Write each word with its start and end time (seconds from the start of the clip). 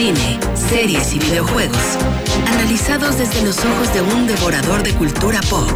cine, 0.00 0.40
series 0.54 1.12
y 1.14 1.18
videojuegos, 1.18 1.98
analizados 2.46 3.18
desde 3.18 3.44
los 3.44 3.58
ojos 3.58 3.92
de 3.92 4.00
un 4.00 4.26
devorador 4.26 4.82
de 4.82 4.94
cultura 4.94 5.42
pop. 5.50 5.68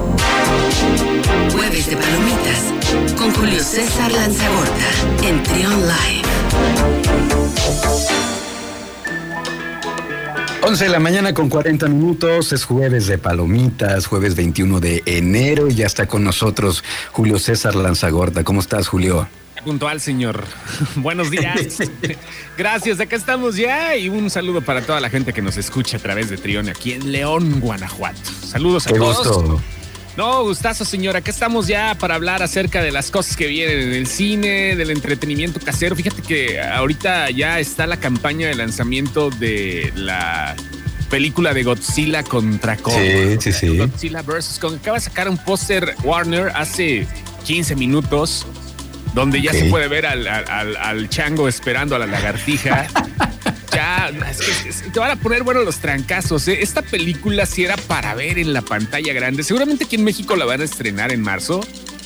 Jueves 1.53 1.91
de 1.91 1.97
Palomitas, 1.99 3.19
con 3.19 3.35
Julio 3.35 3.63
César 3.63 4.11
Lanzagorta, 4.13 5.29
en 5.29 5.43
Trion 5.43 5.79
Live. 5.83 6.23
11 10.63 10.85
de 10.85 10.91
la 10.91 11.01
mañana 11.01 11.35
con 11.35 11.51
40 11.51 11.87
minutos, 11.89 12.55
es 12.55 12.65
jueves 12.65 13.07
de 13.07 13.19
palomitas, 13.19 14.07
jueves 14.07 14.37
21 14.37 14.81
de 14.81 15.03
enero 15.05 15.69
y 15.69 15.75
ya 15.75 15.85
está 15.85 16.07
con 16.07 16.25
nosotros 16.25 16.83
Julio 17.13 17.39
César 17.39 17.75
Lanzagorta. 17.75 18.43
¿Cómo 18.43 18.61
estás, 18.61 18.89
Julio? 18.89 19.29
Puntual, 19.65 20.01
señor. 20.01 20.45
Buenos 20.97 21.31
días. 21.31 21.79
Gracias, 22.59 23.01
acá 23.01 23.17
estamos 23.17 23.57
ya 23.57 23.97
y 23.97 24.09
un 24.09 24.29
saludo 24.29 24.61
para 24.61 24.83
toda 24.83 25.01
la 25.01 25.09
gente 25.09 25.33
que 25.33 25.41
nos 25.43 25.57
escucha 25.57 25.97
a 25.97 26.01
través 26.01 26.29
de 26.29 26.37
Trión 26.37 26.69
aquí 26.69 26.93
en 26.93 27.11
León, 27.11 27.61
Guanajuato. 27.61 28.21
Saludos 28.47 28.87
a 28.87 28.93
Qué 28.93 28.99
todos. 28.99 29.27
gusto. 29.27 29.63
No, 30.17 30.45
gustazo, 30.45 30.85
señor. 30.85 31.17
Acá 31.17 31.31
estamos 31.31 31.67
ya 31.67 31.97
para 31.99 32.15
hablar 32.15 32.43
acerca 32.43 32.83
de 32.83 32.93
las 32.93 33.11
cosas 33.11 33.37
que 33.37 33.47
vienen 33.49 33.81
en 33.81 33.95
el 33.95 34.07
cine, 34.07 34.77
del 34.77 34.91
entretenimiento 34.91 35.59
casero. 35.59 35.97
Fíjate 35.97 36.23
que 36.23 36.61
ahorita 36.61 37.31
ya 37.31 37.59
está 37.59 37.87
la 37.87 37.97
campaña 37.97 38.47
de 38.47 38.55
lanzamiento 38.55 39.31
de 39.31 39.93
la 39.97 40.55
película 41.11 41.53
de 41.53 41.65
Godzilla 41.65 42.23
contra 42.23 42.77
Kong. 42.77 42.95
Sí, 42.95 43.37
sí, 43.41 43.53
sí. 43.53 43.79
Godzilla 43.79 44.23
vs. 44.23 44.59
Kong. 44.61 44.77
Acaba 44.77 44.99
de 44.99 45.05
sacar 45.05 45.29
un 45.29 45.39
póster 45.39 45.97
Warner 46.05 46.53
hace 46.55 47.09
15 47.45 47.75
minutos 47.75 48.47
donde 49.15 49.41
ya 49.41 49.53
se 49.53 49.67
puede 49.67 49.89
ver 49.89 50.07
al, 50.07 50.27
al- 50.27 50.77
al- 50.77 51.09
chango 51.09 51.49
esperando 51.49 51.95
a 51.97 51.99
la 51.99 52.07
lagartija. 52.07 52.87
ya, 53.73 54.11
es 54.31 54.39
que- 54.41 54.69
es- 54.69 54.93
te 54.93 54.99
van 55.01 55.11
a 55.13 55.17
poner 55.17 55.43
bueno 55.43 55.63
los 55.63 55.77
trancazos. 55.79 56.47
¿eh? 56.49 56.59
Esta 56.63 56.83
película 56.83 57.47
sí 57.47 57.65
era 57.65 57.77
para 57.77 58.15
ver 58.15 58.39
en 58.39 58.53
la 58.53 58.63
pantalla 58.63 59.13
grande. 59.13 59.43
Seguramente 59.43 59.85
aquí 59.85 59.97
en 59.97 60.05
México 60.05 60.37
la 60.37 60.45
van 60.45 60.61
a 60.61 60.65
estrenar 60.65 61.13
en 61.13 61.23
marzo. 61.23 61.61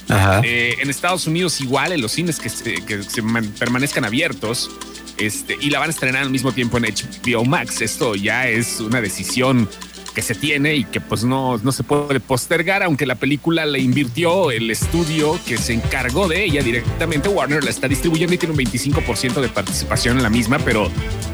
Ajá. 0.09 0.41
Eh, 0.45 0.77
en 0.81 0.89
Estados 0.91 1.27
Unidos 1.27 1.61
igual, 1.61 1.93
en 1.93 2.01
los 2.01 2.13
cines 2.13 2.39
que 2.41 2.49
se, 2.49 2.75
que 2.85 3.03
se 3.03 3.23
man- 3.23 3.53
permanezcan 3.59 4.05
abiertos. 4.05 4.71
Este, 5.19 5.57
y 5.61 5.71
la 5.71 5.81
van 5.81 5.89
a 5.89 5.93
estrenar 5.93 6.23
al 6.23 6.31
mismo 6.31 6.53
tiempo 6.53 6.79
en 6.79 6.85
HBO 6.85 7.45
Max. 7.45 7.81
Esto 7.83 8.15
ya 8.15 8.47
es 8.49 8.79
una 8.81 9.01
decisión 9.01 9.69
que 10.15 10.23
se 10.23 10.35
tiene 10.35 10.75
y 10.75 10.85
que 10.85 11.01
pues 11.01 11.25
no, 11.25 11.59
no 11.59 11.73
se 11.73 11.83
puede 11.83 12.21
postergar, 12.21 12.83
aunque 12.83 13.07
la 13.07 13.15
película 13.15 13.67
la 13.67 13.79
invirtió 13.79 14.51
el 14.51 14.71
estudio 14.71 15.39
que 15.47 15.59
se 15.59 15.75
encargó 15.75 16.29
de 16.29 16.45
ella 16.45 16.63
directamente. 16.63 17.29
Warner 17.29 17.65
la 17.65 17.71
está 17.71 17.89
distribuyendo 17.89 18.35
y 18.35 18.39
tiene 18.39 18.55
un 18.55 18.61
25% 18.61 19.41
de 19.41 19.49
participación 19.49 20.17
en 20.17 20.23
la 20.23 20.31
misma, 20.31 20.59
pero 20.59 20.91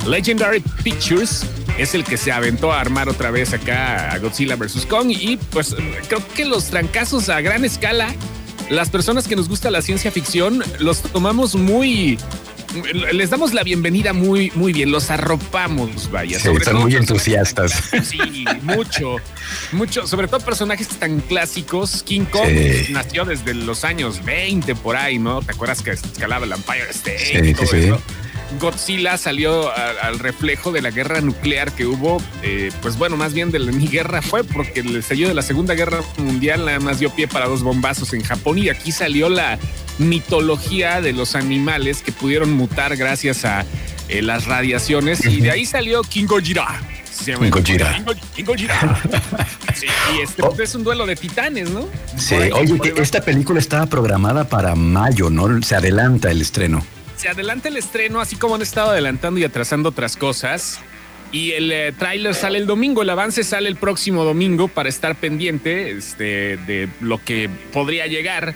Legendary 0.06 0.60
Pictures 0.82 1.46
es 1.78 1.94
el 1.94 2.04
que 2.04 2.16
se 2.16 2.30
aventó 2.30 2.72
a 2.72 2.80
armar 2.80 3.08
otra 3.08 3.30
vez 3.30 3.52
acá 3.52 4.12
a 4.12 4.18
Godzilla 4.18 4.56
vs. 4.56 4.86
Kong 4.86 5.10
y 5.10 5.36
pues 5.36 5.74
creo 6.08 6.22
que 6.34 6.44
los 6.44 6.66
trancazos 6.66 7.28
a 7.28 7.40
gran 7.40 7.64
escala 7.64 8.14
las 8.70 8.90
personas 8.90 9.28
que 9.28 9.36
nos 9.36 9.48
gusta 9.48 9.70
la 9.70 9.82
ciencia 9.82 10.10
ficción 10.10 10.62
los 10.78 11.02
tomamos 11.02 11.54
muy 11.54 12.18
les 13.12 13.30
damos 13.30 13.54
la 13.54 13.62
bienvenida 13.62 14.12
muy 14.12 14.50
muy 14.54 14.72
bien 14.72 14.90
los 14.90 15.10
arropamos 15.10 16.10
vaya 16.10 16.38
Sí, 16.38 16.48
están 16.48 16.76
muy 16.76 16.94
entusiastas. 16.96 17.72
sí 18.02 18.44
mucho 18.62 19.16
mucho 19.72 20.06
sobre 20.06 20.26
todo 20.28 20.40
personajes 20.40 20.88
tan 20.88 21.20
clásicos 21.20 22.02
King 22.02 22.24
Kong 22.24 22.48
Sí. 22.48 22.92
nació 22.92 23.24
desde 23.24 23.54
los 23.54 23.84
años 23.84 24.24
20 24.24 24.74
por 24.74 24.96
ahí 24.96 25.18
no 25.18 25.40
te 25.42 25.52
acuerdas 25.52 25.82
que 25.82 25.92
escalaba 25.92 26.44
el 26.46 26.52
Empire 26.52 26.90
State 26.90 27.18
Sí, 27.18 27.38
y 27.38 27.44
sí, 27.46 27.54
todo 27.54 27.66
sí. 27.66 27.76
eso? 27.76 28.00
Godzilla 28.58 29.16
salió 29.18 29.68
a- 29.70 29.90
al 30.02 30.18
reflejo 30.18 30.72
de 30.72 30.82
la 30.82 30.90
guerra 30.90 31.20
nuclear 31.20 31.72
que 31.72 31.86
hubo, 31.86 32.22
eh, 32.42 32.70
pues 32.82 32.96
bueno, 32.98 33.16
más 33.16 33.32
bien 33.34 33.50
de 33.50 33.58
la 33.58 33.70
ni 33.72 33.86
guerra 33.88 34.22
fue 34.22 34.44
porque 34.44 34.80
el 34.80 34.96
estallido 34.96 35.28
de 35.28 35.34
la 35.34 35.42
Segunda 35.42 35.74
Guerra 35.74 36.00
Mundial 36.18 36.64
nada 36.64 36.80
más 36.80 36.98
dio 36.98 37.10
pie 37.10 37.28
para 37.28 37.46
dos 37.46 37.62
bombazos 37.62 38.12
en 38.14 38.22
Japón 38.22 38.58
y 38.58 38.68
aquí 38.68 38.92
salió 38.92 39.28
la 39.28 39.58
mitología 39.98 41.00
de 41.00 41.12
los 41.12 41.34
animales 41.34 42.02
que 42.02 42.12
pudieron 42.12 42.52
mutar 42.52 42.96
gracias 42.96 43.44
a 43.44 43.64
eh, 44.08 44.22
las 44.22 44.44
radiaciones 44.46 45.24
y 45.24 45.40
de 45.40 45.50
ahí 45.50 45.66
salió 45.66 46.02
King 46.02 46.26
Gojira. 46.26 46.66
Se 47.10 47.32
llama- 47.32 47.44
King 47.44 47.50
Gojira. 47.52 47.94
King 47.96 48.02
Go- 48.04 48.14
King 48.34 48.44
Gojira. 48.44 49.00
Sí, 49.74 49.86
y 50.16 50.20
este 50.22 50.40
pues, 50.40 50.60
es 50.60 50.74
un 50.76 50.84
duelo 50.84 51.04
de 51.04 51.16
titanes, 51.16 51.68
¿no? 51.70 51.88
Sí, 52.16 52.36
oye, 52.36 52.78
que 52.78 53.02
esta 53.02 53.20
película 53.20 53.58
estaba 53.58 53.86
programada 53.86 54.48
para 54.48 54.76
mayo, 54.76 55.30
¿no? 55.30 55.60
Se 55.62 55.74
adelanta 55.74 56.30
el 56.30 56.40
estreno. 56.42 56.84
Se 57.24 57.30
adelanta 57.30 57.68
el 57.68 57.78
estreno, 57.78 58.20
así 58.20 58.36
como 58.36 58.54
han 58.54 58.60
estado 58.60 58.90
adelantando 58.90 59.40
y 59.40 59.44
atrasando 59.44 59.88
otras 59.88 60.14
cosas. 60.14 60.78
Y 61.32 61.52
el 61.52 61.72
eh, 61.72 61.92
tráiler 61.98 62.34
sale 62.34 62.58
el 62.58 62.66
domingo, 62.66 63.00
el 63.00 63.08
avance 63.08 63.42
sale 63.44 63.70
el 63.70 63.76
próximo 63.76 64.24
domingo 64.24 64.68
para 64.68 64.90
estar 64.90 65.16
pendiente 65.16 65.90
este, 65.92 66.58
de 66.58 66.86
lo 67.00 67.16
que 67.24 67.48
podría 67.72 68.06
llegar. 68.08 68.54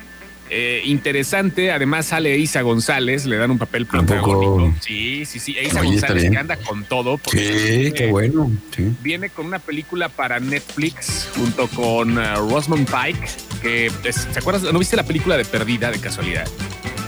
Eh, 0.51 0.83
interesante, 0.85 1.71
además 1.71 2.05
sale 2.07 2.37
Isa 2.37 2.61
González, 2.61 3.25
le 3.25 3.37
dan 3.37 3.49
un 3.49 3.57
papel 3.57 3.87
protagónico. 3.87 4.71
Sí, 4.81 5.25
sí, 5.25 5.39
sí, 5.39 5.55
Isa 5.59 5.81
Oye, 5.81 5.89
González 5.89 6.29
que 6.29 6.37
anda 6.37 6.57
con 6.57 6.83
todo. 6.83 7.19
Sí, 7.31 7.37
viene- 7.39 7.93
qué 7.93 8.07
bueno. 8.07 8.51
Sí. 8.75 8.91
Viene 9.01 9.29
con 9.31 9.47
una 9.47 9.57
película 9.57 10.09
para 10.09 10.39
Netflix 10.39 11.27
junto 11.35 11.67
con 11.69 12.19
eh, 12.19 12.35
Rosamund 12.35 12.87
Pike, 12.87 13.27
que 13.63 13.91
es- 14.03 14.27
¿te 14.27 14.39
acuerdas? 14.39 14.61
¿No 14.71 14.77
viste 14.77 14.95
la 14.95 15.03
película 15.05 15.37
de 15.37 15.45
Perdida 15.45 15.89
de 15.89 15.99
casualidad? 15.99 16.47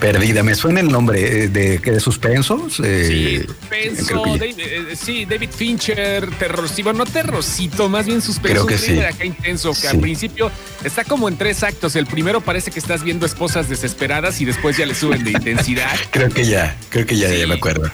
Perdida, 0.02 0.42
me 0.42 0.56
suena 0.56 0.80
el 0.80 0.88
nombre 0.90 1.44
eh, 1.44 1.48
de, 1.48 1.80
¿qué, 1.80 1.92
de 1.92 2.00
suspenso. 2.00 2.68
Sí, 2.72 2.82
Eh, 2.84 3.46
suspenso, 3.48 4.06
creo 4.08 4.24
que 4.24 4.30
David, 4.40 4.56
eh, 4.58 4.96
sí, 5.00 5.26
David 5.26 5.50
Fincher, 5.56 6.28
terrorcivo, 6.40 6.92
no 6.92 7.06
terrorcito, 7.06 7.88
más 7.88 8.08
bien 8.08 8.20
suspenso, 8.22 8.66
Creo 8.66 8.66
que 8.66 8.78
sí. 8.84 9.00
acá 9.00 9.24
intenso, 9.24 9.70
que 9.74 9.76
Sí. 9.82 9.88
al 9.88 10.00
principio 10.00 10.52
está 10.84 11.04
como 11.04 11.30
en 11.30 11.38
tres 11.38 11.62
actos. 11.62 11.96
El 11.96 12.08
primero 12.08 12.42
parece 12.42 12.72
que 12.72 12.80
estás 12.80 13.04
viendo 13.04 13.28
esposas 13.28 13.70
desesperadas 13.70 14.42
y 14.42 14.46
después 14.46 14.76
ya 14.76 14.88
le 14.88 14.96
suben 14.96 15.24
de 15.24 15.32
intensidad. 15.32 15.96
creo 16.12 16.30
que 16.30 16.46
ya, 16.46 16.76
creo 16.90 17.06
que 17.06 17.16
ya, 17.16 17.30
Sí. 17.30 17.38
ya 17.38 17.46
me 17.48 17.56
acuerdo. 17.56 17.90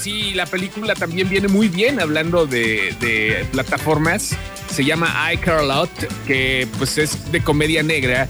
Sí, 0.00 0.32
la 0.32 0.46
película 0.46 0.94
también 0.94 1.28
viene 1.28 1.48
muy 1.48 1.68
bien 1.68 2.00
hablando 2.00 2.46
de, 2.46 2.94
de 3.00 3.44
plataformas. 3.52 4.30
Se 4.74 4.82
llama 4.82 5.14
I 5.30 5.36
Care 5.36 5.58
a 5.58 5.62
Lot, 5.62 5.90
que 6.26 6.66
pues 6.78 6.96
es 6.96 7.30
de 7.30 7.42
comedia 7.42 7.82
negra 7.82 8.26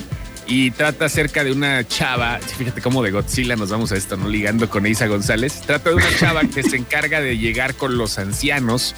y 0.51 0.73
trata 0.73 1.05
acerca 1.05 1.45
de 1.45 1.53
una 1.53 1.87
chava. 1.87 2.41
Fíjate 2.41 2.83
cómo 2.83 3.05
de 3.05 3.13
Godzilla 3.13 3.55
nos 3.55 3.71
vamos 3.71 3.93
a 3.93 3.97
esto, 3.97 4.17
¿no? 4.17 4.29
Ligando 4.29 4.69
con 4.69 4.85
Isa 4.85 5.07
González. 5.07 5.61
Trata 5.61 5.91
de 5.91 5.97
una 5.97 6.17
chava 6.19 6.43
que 6.43 6.65
se 6.65 6.77
encarga 6.77 7.21
de 7.21 7.39
llegar 7.39 7.77
con 7.77 7.97
los 7.97 8.19
ancianos 8.19 8.97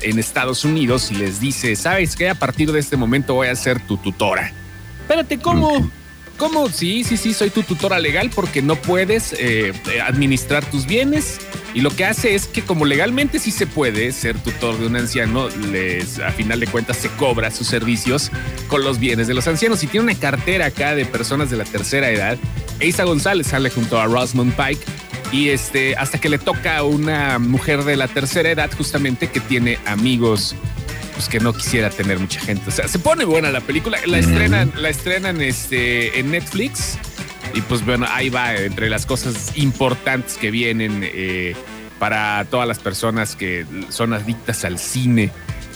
en 0.00 0.20
Estados 0.20 0.64
Unidos 0.64 1.10
y 1.10 1.16
les 1.16 1.40
dice, 1.40 1.74
¿sabes 1.74 2.14
qué? 2.14 2.28
A 2.28 2.36
partir 2.36 2.70
de 2.70 2.78
este 2.78 2.96
momento 2.96 3.34
voy 3.34 3.48
a 3.48 3.56
ser 3.56 3.80
tu 3.80 3.96
tutora. 3.96 4.52
Espérate, 5.00 5.38
¿cómo? 5.38 5.90
¿Cómo? 6.38 6.68
Sí, 6.68 7.02
sí, 7.02 7.16
sí, 7.16 7.34
soy 7.34 7.50
tu 7.50 7.64
tutora 7.64 7.98
legal 7.98 8.30
porque 8.32 8.62
no 8.62 8.76
puedes 8.76 9.34
eh, 9.36 9.72
administrar 10.06 10.64
tus 10.64 10.86
bienes. 10.86 11.40
Y 11.74 11.80
lo 11.80 11.90
que 11.90 12.04
hace 12.04 12.34
es 12.34 12.46
que 12.46 12.62
como 12.62 12.84
legalmente 12.84 13.38
sí 13.38 13.50
se 13.50 13.66
puede 13.66 14.12
ser 14.12 14.38
tutor 14.38 14.78
de 14.78 14.86
un 14.86 14.96
anciano, 14.96 15.48
les 15.70 16.18
a 16.18 16.30
final 16.30 16.60
de 16.60 16.66
cuentas 16.66 16.98
se 16.98 17.08
cobra 17.10 17.50
sus 17.50 17.66
servicios 17.66 18.30
con 18.68 18.84
los 18.84 18.98
bienes 18.98 19.26
de 19.26 19.34
los 19.34 19.48
ancianos. 19.48 19.82
Y 19.82 19.86
tiene 19.86 20.04
una 20.04 20.14
cartera 20.14 20.66
acá 20.66 20.94
de 20.94 21.06
personas 21.06 21.50
de 21.50 21.56
la 21.56 21.64
tercera 21.64 22.10
edad. 22.10 22.36
Eisa 22.78 23.04
González 23.04 23.46
sale 23.46 23.70
junto 23.70 24.00
a 24.00 24.06
Rosamund 24.06 24.54
Pike. 24.54 24.84
Y 25.32 25.48
este, 25.48 25.96
hasta 25.96 26.20
que 26.20 26.28
le 26.28 26.38
toca 26.38 26.76
a 26.76 26.82
una 26.82 27.38
mujer 27.38 27.84
de 27.84 27.96
la 27.96 28.06
tercera 28.06 28.50
edad, 28.50 28.70
justamente 28.76 29.30
que 29.30 29.40
tiene 29.40 29.78
amigos 29.86 30.54
pues 31.14 31.28
que 31.28 31.40
no 31.40 31.52
quisiera 31.52 31.90
tener 31.90 32.18
mucha 32.18 32.40
gente. 32.40 32.64
O 32.68 32.70
sea, 32.70 32.88
se 32.88 32.98
pone 32.98 33.24
buena 33.24 33.50
la 33.50 33.60
película. 33.60 33.98
La 34.06 34.18
estrenan, 34.18 34.72
la 34.76 34.88
estrenan 34.88 35.40
este, 35.40 36.18
en 36.18 36.30
Netflix. 36.30 36.98
Y 37.54 37.60
pues 37.62 37.84
bueno, 37.84 38.06
ahí 38.10 38.30
va 38.30 38.54
entre 38.56 38.88
las 38.88 39.06
cosas 39.06 39.52
importantes 39.56 40.34
que 40.36 40.50
vienen 40.50 41.02
eh, 41.04 41.54
para 41.98 42.44
todas 42.50 42.66
las 42.66 42.78
personas 42.78 43.36
que 43.36 43.66
son 43.90 44.12
adictas 44.12 44.64
al 44.64 44.78
cine. 44.78 45.30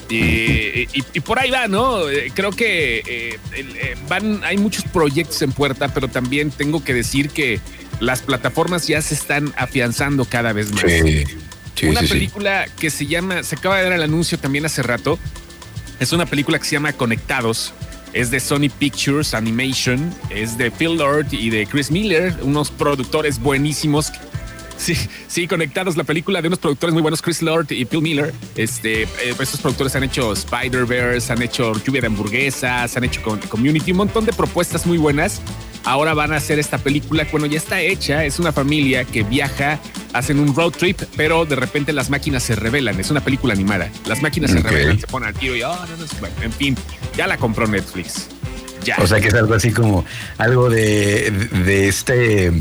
Eh, 0.09 0.87
y, 0.93 1.05
y 1.15 1.21
por 1.21 1.39
ahí 1.39 1.51
va, 1.51 1.67
¿no? 1.67 2.09
Eh, 2.09 2.31
Creo 2.33 2.53
que 2.53 3.03
eh, 3.07 3.97
van, 4.09 4.43
hay 4.45 4.57
muchos 4.57 4.85
proyectos 4.85 5.43
en 5.43 5.53
puerta, 5.53 5.89
pero 5.89 6.09
también 6.09 6.51
tengo 6.51 6.83
que 6.85 6.95
decir 6.95 7.31
que 7.31 7.61
las 8.01 8.23
plataformas 8.23 8.87
ya 8.87 9.03
se 9.03 9.15
están 9.15 9.53
afianzando 9.57 10.25
cada 10.25 10.53
vez 10.53 10.71
más 10.71 10.83
Sí, 10.83 11.25
sí, 11.75 11.87
una 11.87 12.03
sí. 12.03 12.07
película 12.09 12.67
que 12.79 12.91
se 12.91 13.07
llama, 13.07 13.43
se 13.43 13.57
acaba 13.57 13.79
de 13.79 13.85
dar 13.85 13.93
el 13.95 14.03
anuncio 14.03 14.39
también 14.39 14.65
hace 14.65 14.83
rato. 14.83 15.19
Es 15.99 16.13
una 16.13 16.27
película 16.27 16.59
que 16.59 16.65
se 16.67 16.73
llama 16.73 16.93
Conectados. 16.93 17.73
Es 18.17 18.31
de 18.31 18.41
Sony 18.41 18.71
Pictures 18.79 19.35
Animation. 19.35 20.11
Es 20.31 20.57
de 20.57 20.71
Phil 20.71 20.97
Lord 20.97 21.27
y 21.33 21.51
de 21.51 21.67
Chris 21.67 21.91
Miller, 21.91 22.35
unos 22.41 22.71
productores 22.71 23.39
buenísimos. 23.39 24.11
Sí, 24.79 24.97
sí, 25.29 25.47
conectados 25.47 25.99
la 25.99 26.05
película 26.05 26.41
de 26.41 26.49
unos 26.49 26.59
productores 26.59 26.95
muy 26.95 27.03
buenos, 27.03 27.21
Chris 27.21 27.43
Lord 27.43 27.73
y 27.73 27.85
Phil 27.85 28.01
Miller. 28.01 28.33
Este, 28.57 29.03
eh, 29.03 29.35
estos 29.39 29.61
productores 29.61 29.95
han 29.97 30.05
hecho 30.05 30.33
Spider-Verse, 30.33 31.31
han 31.31 31.43
hecho 31.43 31.75
Lluvia 31.85 32.01
de 32.01 32.07
Hamburguesas, 32.07 32.97
han 32.97 33.05
hecho 33.05 33.21
Community, 33.51 33.91
un 33.91 33.99
montón 33.99 34.25
de 34.25 34.33
propuestas 34.33 34.87
muy 34.87 34.97
buenas. 34.97 35.43
Ahora 35.87 36.15
van 36.15 36.33
a 36.33 36.37
hacer 36.37 36.59
esta 36.59 36.79
película, 36.79 37.27
bueno, 37.31 37.47
ya 37.47 37.59
está 37.59 37.81
hecha. 37.81 38.25
Es 38.25 38.41
una 38.41 38.53
familia 38.53 39.05
que 39.05 39.23
viaja 39.23 39.79
hacen 40.13 40.41
un 40.41 40.55
road 40.55 40.73
trip, 40.73 41.01
pero 41.17 41.45
de 41.45 41.55
repente 41.55 41.93
las 41.93 42.11
máquinas 42.11 42.43
se 42.43 42.57
revelan. 42.57 42.99
Es 42.99 43.11
una 43.13 43.21
película 43.21 43.55
animada. 43.55 43.89
Las 44.05 44.21
máquinas 44.21 44.51
se 44.51 44.59
revelan, 44.59 44.99
se 44.99 45.07
ponen 45.07 45.29
al 45.29 45.35
tiro 45.35 45.55
y, 45.55 45.63
oh, 45.63 45.75
no, 45.75 45.97
no, 45.97 46.05
bueno, 46.19 46.35
en 46.43 46.53
fin, 46.53 46.77
ya 47.17 47.29
la 47.29 47.37
compró 47.37 47.69
Netflix. 47.69 48.27
Ya. 48.85 48.97
O 48.99 49.07
sea 49.07 49.21
que 49.21 49.29
es 49.29 49.35
algo 49.35 49.55
así 49.55 49.71
como 49.71 50.05
algo 50.39 50.69
de, 50.69 51.31
de 51.31 51.89
este 51.89 52.53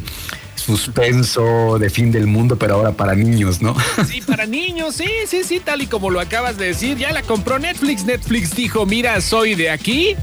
suspenso 0.56 1.78
de 1.80 1.90
fin 1.90 2.12
del 2.12 2.28
mundo, 2.28 2.58
pero 2.58 2.76
ahora 2.76 2.92
para 2.92 3.16
niños, 3.16 3.62
¿no? 3.62 3.76
Sí, 4.08 4.22
para 4.22 4.46
niños, 4.46 4.96
sí, 4.96 5.10
sí, 5.28 5.44
sí, 5.44 5.60
tal 5.60 5.82
y 5.82 5.88
como 5.88 6.10
lo 6.10 6.20
acabas 6.20 6.58
de 6.58 6.68
decir, 6.68 6.98
ya 6.98 7.12
la 7.12 7.22
compró 7.22 7.60
Netflix. 7.60 8.06
Netflix 8.06 8.56
dijo, 8.56 8.86
mira, 8.86 9.20
soy 9.22 9.56
de 9.56 9.70
aquí. 9.70 10.16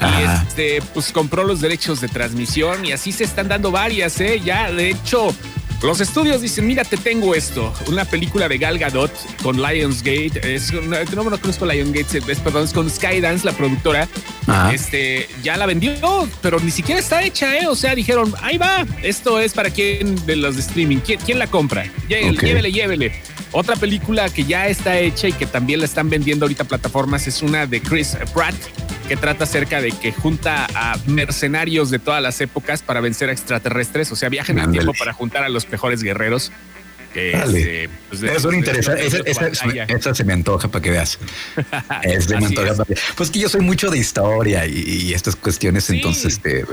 Y 0.00 0.48
este, 0.48 0.82
pues 0.94 1.12
compró 1.12 1.44
los 1.44 1.60
derechos 1.60 2.00
de 2.00 2.08
transmisión 2.08 2.84
y 2.84 2.92
así 2.92 3.12
se 3.12 3.24
están 3.24 3.48
dando 3.48 3.70
varias, 3.70 4.20
¿eh? 4.20 4.40
Ya, 4.44 4.70
de 4.70 4.90
hecho, 4.90 5.34
los 5.82 6.00
estudios 6.00 6.40
dicen, 6.40 6.66
mira, 6.66 6.84
te 6.84 6.96
tengo 6.96 7.34
esto, 7.34 7.72
una 7.86 8.04
película 8.04 8.48
de 8.48 8.58
Gal 8.58 8.78
Gadot 8.78 9.12
con 9.42 9.62
Lionsgate, 9.62 10.54
es 10.54 10.72
no 10.72 11.24
me 11.24 11.30
lo 11.30 11.40
conozco 11.40 11.66
Lionsgate, 11.66 12.18
es, 12.30 12.40
perdón, 12.40 12.64
es 12.64 12.72
con 12.72 12.90
Skydance, 12.90 13.44
la 13.44 13.52
productora, 13.52 14.08
este, 14.72 15.28
ya 15.42 15.56
la 15.56 15.66
vendió, 15.66 16.28
pero 16.42 16.58
ni 16.58 16.72
siquiera 16.72 17.00
está 17.00 17.22
hecha, 17.22 17.56
¿eh? 17.56 17.66
O 17.68 17.76
sea, 17.76 17.94
dijeron, 17.94 18.34
ahí 18.42 18.58
va, 18.58 18.84
esto 19.02 19.38
es 19.38 19.52
para 19.52 19.70
quien 19.70 20.14
de 20.26 20.36
los 20.36 20.56
de 20.56 20.62
streaming, 20.62 20.98
¿quién, 20.98 21.38
la 21.38 21.46
compra? 21.46 21.90
Llévele, 22.08 22.72
llévele. 22.72 23.12
Otra 23.52 23.76
película 23.76 24.28
que 24.28 24.44
ya 24.44 24.66
está 24.66 24.98
hecha 24.98 25.28
y 25.28 25.32
que 25.32 25.46
también 25.46 25.80
la 25.80 25.86
están 25.86 26.10
vendiendo 26.10 26.44
ahorita 26.44 26.64
plataformas 26.64 27.26
es 27.26 27.40
una 27.40 27.66
de 27.66 27.80
Chris 27.80 28.16
Pratt, 28.34 28.54
que 29.08 29.16
trata 29.16 29.44
acerca 29.44 29.80
de 29.80 29.90
que 29.90 30.12
junta 30.12 30.66
a 30.74 30.96
mercenarios 31.06 31.90
de 31.90 31.98
todas 31.98 32.22
las 32.22 32.40
épocas 32.40 32.82
para 32.82 33.00
vencer 33.00 33.30
a 33.30 33.32
extraterrestres, 33.32 34.12
o 34.12 34.16
sea, 34.16 34.28
viajan 34.28 34.58
el 34.58 34.70
tiempo 34.70 34.92
para 34.98 35.14
juntar 35.14 35.44
a 35.44 35.48
los 35.48 35.68
mejores 35.68 36.02
guerreros. 36.02 36.52
Este, 37.14 37.88
pues 38.10 38.22
es 38.22 38.44
un 38.44 38.54
interesante. 38.54 39.06
Esa, 39.88 40.14
se 40.14 40.24
me 40.24 40.34
antoja 40.34 40.68
para 40.68 40.82
que 40.82 40.90
veas. 40.90 41.18
es 42.02 42.28
me 42.28 42.36
antoja 42.36 42.84
Pues 43.16 43.30
que 43.30 43.40
yo 43.40 43.48
soy 43.48 43.62
mucho 43.62 43.90
de 43.90 43.98
historia 43.98 44.66
y, 44.66 45.12
estas 45.14 45.34
cuestiones, 45.34 45.88
entonces 45.90 46.34
este, 46.34 46.64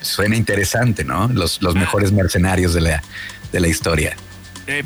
suena 0.00 0.36
interesante, 0.36 1.04
¿no? 1.04 1.28
Los, 1.28 1.62
los 1.62 1.74
mejores 1.74 2.10
mercenarios 2.12 2.74
de 2.74 2.80
la, 2.80 3.02
de 3.52 3.60
la 3.60 3.68
historia 3.68 4.16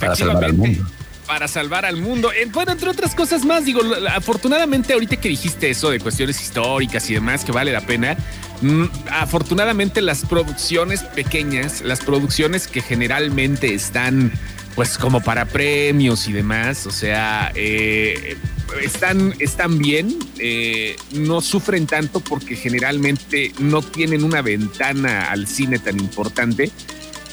para 0.00 0.16
salvar 0.16 0.44
al 0.44 0.54
mundo 0.54 0.84
para 1.28 1.46
salvar 1.46 1.84
al 1.84 1.98
mundo. 1.98 2.32
Eh, 2.32 2.48
bueno, 2.50 2.72
entre 2.72 2.88
otras 2.88 3.14
cosas 3.14 3.44
más, 3.44 3.66
digo, 3.66 3.82
afortunadamente 4.10 4.94
ahorita 4.94 5.20
que 5.20 5.28
dijiste 5.28 5.70
eso 5.70 5.90
de 5.90 6.00
cuestiones 6.00 6.40
históricas 6.40 7.08
y 7.10 7.14
demás, 7.14 7.44
que 7.44 7.52
vale 7.52 7.70
la 7.70 7.82
pena, 7.82 8.16
mm, 8.62 8.84
afortunadamente 9.12 10.00
las 10.00 10.24
producciones 10.24 11.02
pequeñas, 11.02 11.82
las 11.82 12.00
producciones 12.00 12.66
que 12.66 12.80
generalmente 12.80 13.74
están 13.74 14.32
pues 14.74 14.96
como 14.96 15.20
para 15.20 15.44
premios 15.44 16.28
y 16.28 16.32
demás, 16.32 16.86
o 16.86 16.92
sea, 16.92 17.50
eh, 17.56 18.36
están, 18.80 19.34
están 19.40 19.78
bien, 19.78 20.16
eh, 20.38 20.96
no 21.12 21.40
sufren 21.40 21.86
tanto 21.86 22.20
porque 22.20 22.54
generalmente 22.54 23.52
no 23.58 23.82
tienen 23.82 24.22
una 24.22 24.40
ventana 24.40 25.32
al 25.32 25.48
cine 25.48 25.80
tan 25.80 25.98
importante 25.98 26.70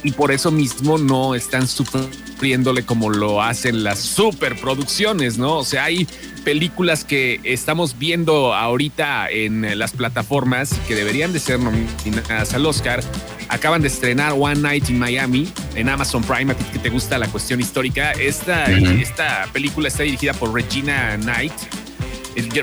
y 0.03 0.11
por 0.11 0.31
eso 0.31 0.51
mismo 0.51 0.97
no 0.97 1.35
están 1.35 1.67
sufriéndole 1.67 2.85
como 2.85 3.09
lo 3.09 3.41
hacen 3.41 3.83
las 3.83 3.99
superproducciones, 3.99 5.37
¿no? 5.37 5.57
O 5.57 5.63
sea, 5.63 5.85
hay 5.85 6.07
películas 6.43 7.03
que 7.03 7.39
estamos 7.43 7.97
viendo 7.97 8.53
ahorita 8.53 9.29
en 9.29 9.77
las 9.77 9.91
plataformas 9.91 10.73
que 10.87 10.95
deberían 10.95 11.33
de 11.33 11.39
ser 11.39 11.59
nominadas 11.59 12.53
al 12.53 12.65
Oscar. 12.65 13.03
Acaban 13.49 13.81
de 13.81 13.87
estrenar 13.87 14.33
One 14.37 14.61
Night 14.61 14.89
in 14.89 14.99
Miami 14.99 15.51
en 15.75 15.89
Amazon 15.89 16.23
Prime, 16.23 16.51
a 16.51 16.55
ti 16.55 16.63
que 16.71 16.79
te 16.79 16.89
gusta 16.89 17.17
la 17.17 17.27
cuestión 17.27 17.59
histórica. 17.59 18.11
Esta, 18.11 18.65
esta 18.65 19.47
película 19.53 19.87
está 19.87 20.03
dirigida 20.03 20.33
por 20.33 20.53
Regina 20.53 21.17
Knight 21.21 21.53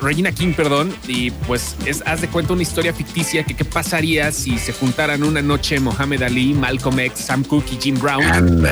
Regina 0.00 0.32
King, 0.32 0.52
perdón, 0.54 0.94
y 1.08 1.30
pues 1.30 1.76
es, 1.86 2.02
haz 2.04 2.20
de 2.20 2.28
cuenta 2.28 2.52
una 2.52 2.62
historia 2.62 2.92
ficticia 2.92 3.44
que 3.44 3.54
qué 3.54 3.64
pasaría 3.64 4.30
si 4.30 4.58
se 4.58 4.72
juntaran 4.72 5.22
una 5.22 5.40
noche 5.40 5.80
Mohamed 5.80 6.22
Ali, 6.22 6.52
Malcolm 6.52 7.00
X, 7.00 7.24
Sam 7.24 7.44
Cooke 7.44 7.72
y 7.72 7.78
Jim 7.80 7.98
Brown. 7.98 8.66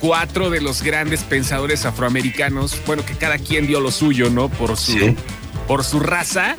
Cuatro 0.00 0.50
de 0.50 0.60
los 0.60 0.82
grandes 0.82 1.22
pensadores 1.22 1.86
afroamericanos, 1.86 2.76
bueno, 2.86 3.04
que 3.04 3.14
cada 3.14 3.38
quien 3.38 3.66
dio 3.66 3.80
lo 3.80 3.90
suyo, 3.90 4.28
¿no? 4.30 4.48
Por 4.48 4.76
su, 4.76 5.14
por 5.66 5.84
su 5.84 6.00
raza. 6.00 6.54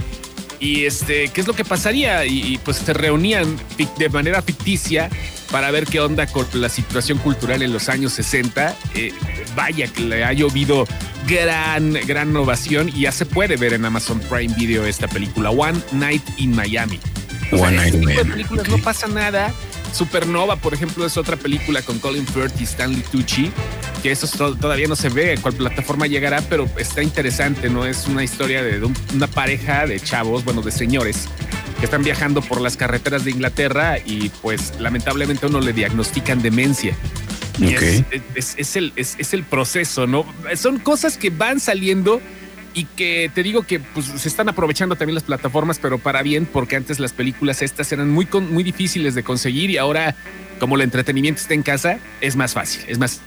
Y 0.59 0.85
este, 0.85 1.27
¿qué 1.27 1.41
es 1.41 1.47
lo 1.47 1.53
que 1.53 1.65
pasaría? 1.65 2.25
Y, 2.25 2.57
pues 2.63 2.77
se 2.77 2.93
reunían 2.93 3.57
de 3.97 4.09
manera 4.09 4.41
ficticia 4.41 5.09
para 5.53 5.69
ver 5.69 5.85
qué 5.85 5.99
onda 5.99 6.25
con 6.25 6.47
la 6.53 6.67
situación 6.67 7.19
cultural 7.19 7.61
en 7.61 7.71
los 7.71 7.87
años 7.87 8.13
60. 8.13 8.75
Eh, 8.95 9.13
vaya 9.55 9.85
que 9.85 10.01
le 10.01 10.23
ha 10.23 10.33
llovido 10.33 10.87
gran, 11.27 11.93
gran 12.07 12.35
ovación 12.35 12.89
y 12.89 13.01
ya 13.01 13.11
se 13.11 13.27
puede 13.27 13.55
ver 13.55 13.73
en 13.73 13.85
Amazon 13.85 14.19
Prime 14.19 14.51
Video 14.55 14.83
esta 14.83 15.07
película, 15.07 15.51
One 15.51 15.79
Night 15.91 16.23
in 16.37 16.55
Miami. 16.55 16.99
One 17.51 17.77
Night 17.77 17.93
in 17.93 18.03
Miami. 18.03 18.31
películas 18.31 18.67
no 18.67 18.79
pasa 18.79 19.07
nada. 19.07 19.53
Supernova, 19.93 20.55
por 20.55 20.73
ejemplo, 20.73 21.05
es 21.05 21.17
otra 21.17 21.35
película 21.35 21.83
con 21.83 21.99
Colin 21.99 22.25
Firth 22.25 22.59
y 22.59 22.63
Stanley 22.63 23.03
Tucci, 23.11 23.51
que 24.01 24.11
eso 24.11 24.27
todavía 24.55 24.87
no 24.87 24.95
se 24.95 25.09
ve 25.09 25.33
en 25.33 25.41
cuál 25.41 25.53
plataforma 25.53 26.07
llegará, 26.07 26.41
pero 26.49 26.67
está 26.77 27.03
interesante, 27.03 27.69
¿no? 27.69 27.85
Es 27.85 28.07
una 28.07 28.23
historia 28.23 28.63
de 28.63 28.83
una 29.13 29.27
pareja 29.27 29.85
de 29.85 29.99
chavos, 29.99 30.43
bueno, 30.43 30.63
de 30.63 30.71
señores, 30.71 31.27
que 31.83 31.87
están 31.87 32.03
viajando 32.03 32.41
por 32.41 32.61
las 32.61 32.77
carreteras 32.77 33.25
de 33.25 33.31
Inglaterra 33.31 33.97
y 33.99 34.29
pues 34.41 34.71
lamentablemente 34.79 35.45
a 35.45 35.49
uno 35.49 35.59
le 35.59 35.73
diagnostican 35.73 36.41
demencia. 36.41 36.95
es, 38.35 38.75
el, 38.77 38.93
es, 38.95 39.33
el 39.33 39.43
proceso, 39.43 40.07
¿no? 40.07 40.25
Son 40.55 40.79
cosas 40.79 41.17
que 41.17 41.29
van 41.29 41.59
saliendo 41.59 42.21
y 42.73 42.85
que 42.85 43.29
te 43.35 43.43
digo 43.43 43.63
que 43.63 43.81
pues, 43.81 44.05
se 44.05 44.29
están 44.29 44.47
aprovechando 44.47 44.95
también 44.95 45.15
las 45.15 45.25
plataformas, 45.25 45.77
pero 45.77 45.99
para 45.99 46.23
bien, 46.23 46.45
porque 46.45 46.77
antes 46.77 47.01
las 47.01 47.11
películas 47.11 47.61
estas 47.61 47.91
eran 47.91 48.09
muy, 48.09 48.29
muy 48.31 48.63
difíciles 48.63 49.13
de 49.13 49.23
conseguir 49.23 49.69
y 49.69 49.75
ahora, 49.75 50.15
como 50.61 50.77
el 50.77 50.83
entretenimiento 50.83 51.41
está 51.41 51.53
en 51.53 51.63
casa, 51.63 51.99
es 52.21 52.37
más 52.37 52.53
fácil, 52.53 52.85
es 52.87 52.97
más 52.97 53.19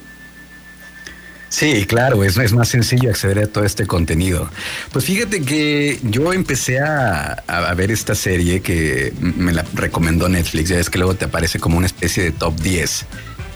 Sí, 1.49 1.87
claro, 1.87 2.25
es, 2.25 2.53
más 2.53 2.69
sencillo 2.69 3.11
acceder 3.11 3.39
a 3.39 3.47
todo 3.47 3.65
este 3.65 3.87
contenido. 3.87 4.51
Pues 4.93 5.05
fíjate 5.05 5.43
que 5.43 5.99
yo 6.03 6.33
empecé 6.33 6.81
a, 6.81 7.43
ver 7.77 7.91
esta 7.91 8.15
serie 8.15 8.61
que 8.61 9.13
me 9.21 9.53
la 9.53 9.65
recomendó 9.75 10.29
Netflix, 10.29 10.71
ya 10.71 10.79
es 10.79 10.91
que 10.91 10.99
luego 10.99 11.15
te 11.15 11.27
aparece 11.27 11.59
como 11.59 11.77
una 11.79 11.87
especie 11.87 12.25
de 12.25 12.33
top 12.33 12.59
10 12.61 13.07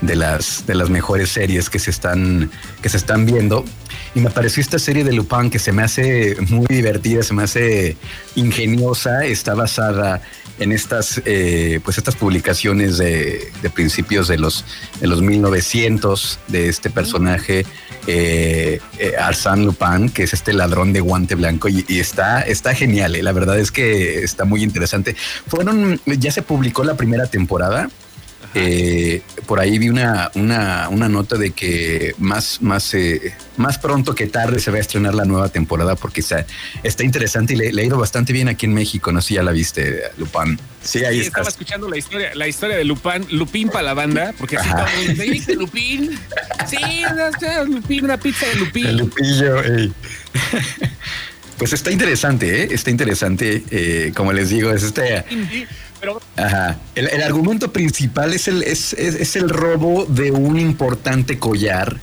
de 0.00 0.16
las, 0.16 0.66
de 0.66 0.74
las 0.74 0.90
mejores 0.90 1.30
series 1.30 1.70
que 1.70 1.78
se 1.78 1.90
están, 1.90 2.50
que 2.82 2.88
se 2.88 2.96
están 2.96 3.26
viendo. 3.26 3.64
Y 4.14 4.20
me 4.20 4.28
apareció 4.28 4.60
esta 4.60 4.78
serie 4.78 5.04
de 5.04 5.12
Lupin 5.12 5.50
que 5.50 5.58
se 5.58 5.72
me 5.72 5.82
hace 5.82 6.36
muy 6.48 6.66
divertida, 6.66 7.22
se 7.22 7.34
me 7.34 7.44
hace 7.44 7.96
ingeniosa, 8.34 9.24
está 9.24 9.54
basada 9.54 10.20
en 10.60 10.72
estas, 10.72 11.20
eh, 11.24 11.80
pues 11.82 11.98
estas 11.98 12.16
publicaciones 12.16 12.98
de, 12.98 13.50
principios 13.74 14.28
de 14.28 14.38
los, 14.38 14.64
de 15.00 15.06
los 15.06 15.22
1900 15.22 16.38
de 16.48 16.68
este 16.68 16.90
personaje, 16.90 17.64
eh, 18.06 18.80
eh, 18.98 19.14
Arsène 19.18 19.64
Lupin, 19.64 20.10
que 20.10 20.24
es 20.24 20.34
este 20.34 20.52
ladrón 20.52 20.92
de 20.92 21.00
guante 21.00 21.34
blanco 21.34 21.68
y, 21.68 21.84
está, 21.88 22.42
está 22.42 22.74
genial. 22.74 23.16
La 23.22 23.32
verdad 23.32 23.58
es 23.58 23.72
que 23.72 24.22
está 24.22 24.44
muy 24.44 24.62
interesante. 24.62 25.16
Fueron, 25.46 26.00
ya 26.04 26.30
se 26.30 26.42
publicó 26.42 26.84
la 26.84 26.94
primera 26.94 27.26
temporada. 27.26 27.88
Eh, 28.54 29.22
por 29.46 29.60
ahí 29.60 29.78
vi 29.78 29.88
una, 29.88 30.30
una, 30.34 30.88
una, 30.88 31.08
nota 31.08 31.36
de 31.36 31.52
que 31.52 32.14
más, 32.18 32.60
más, 32.60 32.92
eh, 32.94 33.32
más 33.56 33.78
pronto 33.78 34.14
que 34.14 34.26
tarde 34.26 34.58
se 34.58 34.72
va 34.72 34.78
a 34.78 34.80
estrenar 34.80 35.14
la 35.14 35.24
nueva 35.24 35.50
temporada 35.50 35.94
porque 35.94 36.20
está, 36.20 36.44
está 36.82 37.04
interesante 37.04 37.54
y 37.54 37.56
le, 37.56 37.80
ha 37.80 37.84
ido 37.84 37.96
bastante 37.96 38.32
bien 38.32 38.48
aquí 38.48 38.66
en 38.66 38.74
México. 38.74 39.12
No 39.12 39.22
sé 39.22 39.28
si 39.28 39.34
ya 39.34 39.44
la 39.44 39.52
viste, 39.52 40.02
Lupin. 40.18 40.58
Sí, 40.82 41.04
ahí 41.04 41.20
sí, 41.20 41.26
estaba 41.26 41.48
escuchando 41.48 41.88
la 41.88 41.96
historia, 41.96 42.30
la 42.34 42.48
historia 42.48 42.76
de 42.76 42.84
Lupin, 42.84 43.26
Lupin 43.30 43.68
para 43.68 43.82
la 43.82 43.94
banda, 43.94 44.34
porque 44.36 44.56
así 44.56 44.68
como, 44.68 44.84
viste 45.30 45.54
Lupin? 45.54 46.18
Sí, 46.66 46.78
Lupin, 47.66 48.04
una 48.04 48.16
pizza 48.18 48.46
de 48.46 48.54
Lupin. 48.56 48.86
El 48.86 48.96
Lupillo, 48.96 49.62
Pues 51.58 51.74
está 51.74 51.90
interesante, 51.90 52.62
¿eh? 52.62 52.68
Está 52.70 52.90
interesante. 52.90 53.62
Eh, 53.70 54.12
como 54.16 54.32
les 54.32 54.48
digo, 54.48 54.70
es 54.72 54.82
este 54.82 55.22
Ajá. 56.36 56.78
El, 56.94 57.22
argumento 57.22 57.72
principal 57.72 58.32
es 58.32 58.48
el, 58.48 58.62
es, 58.62 58.92
es, 58.94 59.36
el 59.36 59.48
robo 59.48 60.06
de 60.06 60.30
un 60.30 60.58
importante 60.58 61.38
collar 61.38 62.00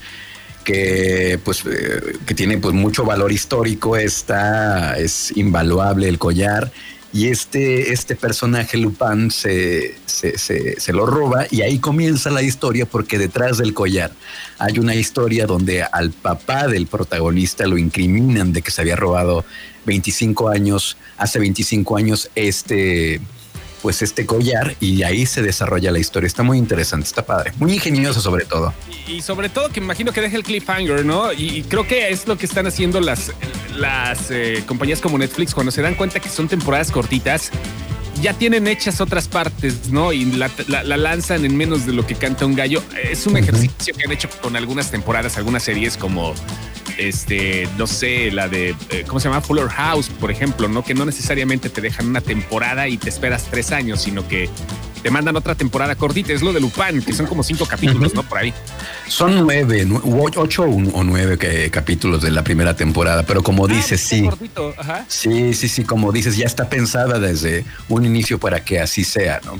que 0.64 1.40
pues 1.44 1.64
eh, 1.66 2.18
que 2.26 2.34
tiene 2.34 2.58
pues 2.58 2.74
mucho 2.74 3.04
valor 3.04 3.32
histórico, 3.32 3.96
está, 3.96 4.98
es 4.98 5.36
invaluable 5.36 6.08
el 6.08 6.18
collar. 6.18 6.70
Y 7.10 7.28
este, 7.28 7.90
este 7.94 8.16
personaje, 8.16 8.76
Lupin, 8.76 9.30
se, 9.30 9.94
se, 10.04 10.36
se, 10.36 10.92
lo 10.92 11.06
roba 11.06 11.46
y 11.50 11.62
ahí 11.62 11.78
comienza 11.78 12.30
la 12.30 12.42
historia 12.42 12.84
porque 12.84 13.16
detrás 13.18 13.56
del 13.56 13.72
collar 13.72 14.12
hay 14.58 14.78
una 14.78 14.94
historia 14.94 15.46
donde 15.46 15.82
al 15.82 16.10
papá 16.10 16.66
del 16.66 16.86
protagonista 16.86 17.66
lo 17.66 17.78
incriminan 17.78 18.52
de 18.52 18.60
que 18.60 18.70
se 18.70 18.82
había 18.82 18.94
robado 18.94 19.46
25 19.86 20.50
años, 20.50 20.98
hace 21.16 21.38
25 21.38 21.96
años 21.96 22.30
este, 22.34 23.22
pues 23.82 24.02
este 24.02 24.26
collar 24.26 24.76
y 24.80 25.02
ahí 25.02 25.26
se 25.26 25.42
desarrolla 25.42 25.90
la 25.90 25.98
historia. 25.98 26.26
Está 26.26 26.42
muy 26.42 26.58
interesante, 26.58 27.06
está 27.06 27.24
padre, 27.24 27.52
muy 27.58 27.74
ingenioso 27.74 28.20
sobre 28.20 28.44
todo. 28.44 28.72
Y, 29.06 29.22
sobre 29.22 29.48
todo 29.48 29.70
que 29.70 29.80
imagino 29.80 30.12
que 30.12 30.20
deja 30.20 30.36
el 30.36 30.42
cliffhanger, 30.42 31.04
¿no? 31.04 31.32
Y, 31.32 31.64
creo 31.68 31.86
que 31.86 32.10
es 32.10 32.26
lo 32.26 32.36
que 32.36 32.46
están 32.46 32.66
haciendo 32.66 33.00
las, 33.00 33.32
las 33.76 34.30
eh, 34.30 34.62
compañías 34.66 35.00
como 35.00 35.18
Netflix 35.18 35.54
cuando 35.54 35.72
se 35.72 35.82
dan 35.82 35.94
cuenta 35.94 36.20
que 36.20 36.28
son 36.28 36.48
temporadas 36.48 36.90
cortitas. 36.90 37.50
Ya 38.20 38.34
tienen 38.34 38.66
hechas 38.66 39.00
otras 39.00 39.28
partes, 39.28 39.90
¿no? 39.90 40.12
Y 40.12 40.24
la, 40.24 40.50
lanzan 40.82 41.44
en 41.44 41.56
menos 41.56 41.86
de 41.86 41.92
lo 41.92 42.04
que 42.04 42.16
canta 42.16 42.46
un 42.46 42.56
gallo. 42.56 42.82
Es 43.00 43.26
un 43.28 43.36
ejercicio 43.36 43.94
que 43.94 44.04
han 44.04 44.10
hecho 44.10 44.28
con 44.42 44.56
algunas 44.56 44.90
temporadas, 44.90 45.36
algunas 45.36 45.62
series 45.62 45.96
como 45.96 46.34
este, 46.98 47.68
no 47.78 47.86
sé, 47.86 48.30
la 48.30 48.48
de, 48.48 48.74
eh, 48.90 49.04
¿cómo 49.06 49.20
se 49.20 49.28
llama? 49.28 49.40
Fuller 49.40 49.68
House, 49.68 50.08
por 50.08 50.30
ejemplo, 50.30 50.68
¿no? 50.68 50.84
Que 50.84 50.94
no 50.94 51.06
necesariamente 51.06 51.70
te 51.70 51.80
dejan 51.80 52.08
una 52.08 52.20
temporada 52.20 52.88
y 52.88 52.98
te 52.98 53.08
esperas 53.08 53.44
tres 53.50 53.72
años, 53.72 54.02
sino 54.02 54.26
que 54.26 54.50
te 55.02 55.10
mandan 55.10 55.36
otra 55.36 55.54
temporada 55.54 55.94
cortita. 55.94 56.32
Es 56.32 56.42
lo 56.42 56.52
de 56.52 56.60
Lupin, 56.60 57.02
que 57.02 57.12
son 57.12 57.26
como 57.26 57.42
cinco 57.42 57.66
capítulos, 57.66 58.14
¿no? 58.14 58.22
Por 58.22 58.38
ahí. 58.38 58.52
Son 59.06 59.36
nueve, 59.36 59.86
ocho 60.36 60.64
o 60.64 61.04
nueve 61.04 61.70
capítulos 61.70 62.22
de 62.22 62.30
la 62.30 62.42
primera 62.42 62.74
temporada, 62.74 63.22
pero 63.22 63.42
como 63.42 63.66
ah, 63.66 63.68
dices, 63.68 64.00
sí. 64.00 64.28
Sí, 65.06 65.54
sí, 65.54 65.68
sí, 65.68 65.84
como 65.84 66.12
dices, 66.12 66.36
ya 66.36 66.46
está 66.46 66.68
pensada 66.68 67.18
desde 67.18 67.64
un 67.88 68.04
inicio 68.04 68.38
para 68.38 68.64
que 68.64 68.80
así 68.80 69.04
sea, 69.04 69.40
¿no? 69.44 69.58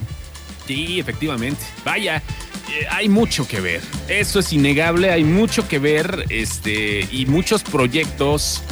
Sí, 0.69 1.01
efectivamente. 1.01 1.63
Vaya, 1.83 2.23
eh, 2.71 2.87
hay 2.91 3.09
mucho 3.09 3.49
que 3.49 3.59
ver. 3.59 3.81
Eso 4.07 4.41
es 4.41 4.53
innegable, 4.53 5.11
hay 5.11 5.25
mucho 5.25 5.67
que 5.67 5.79
ver 5.79 6.27
este, 6.29 7.09
y 7.11 7.25
muchos 7.25 7.63
proyectos 7.63 8.63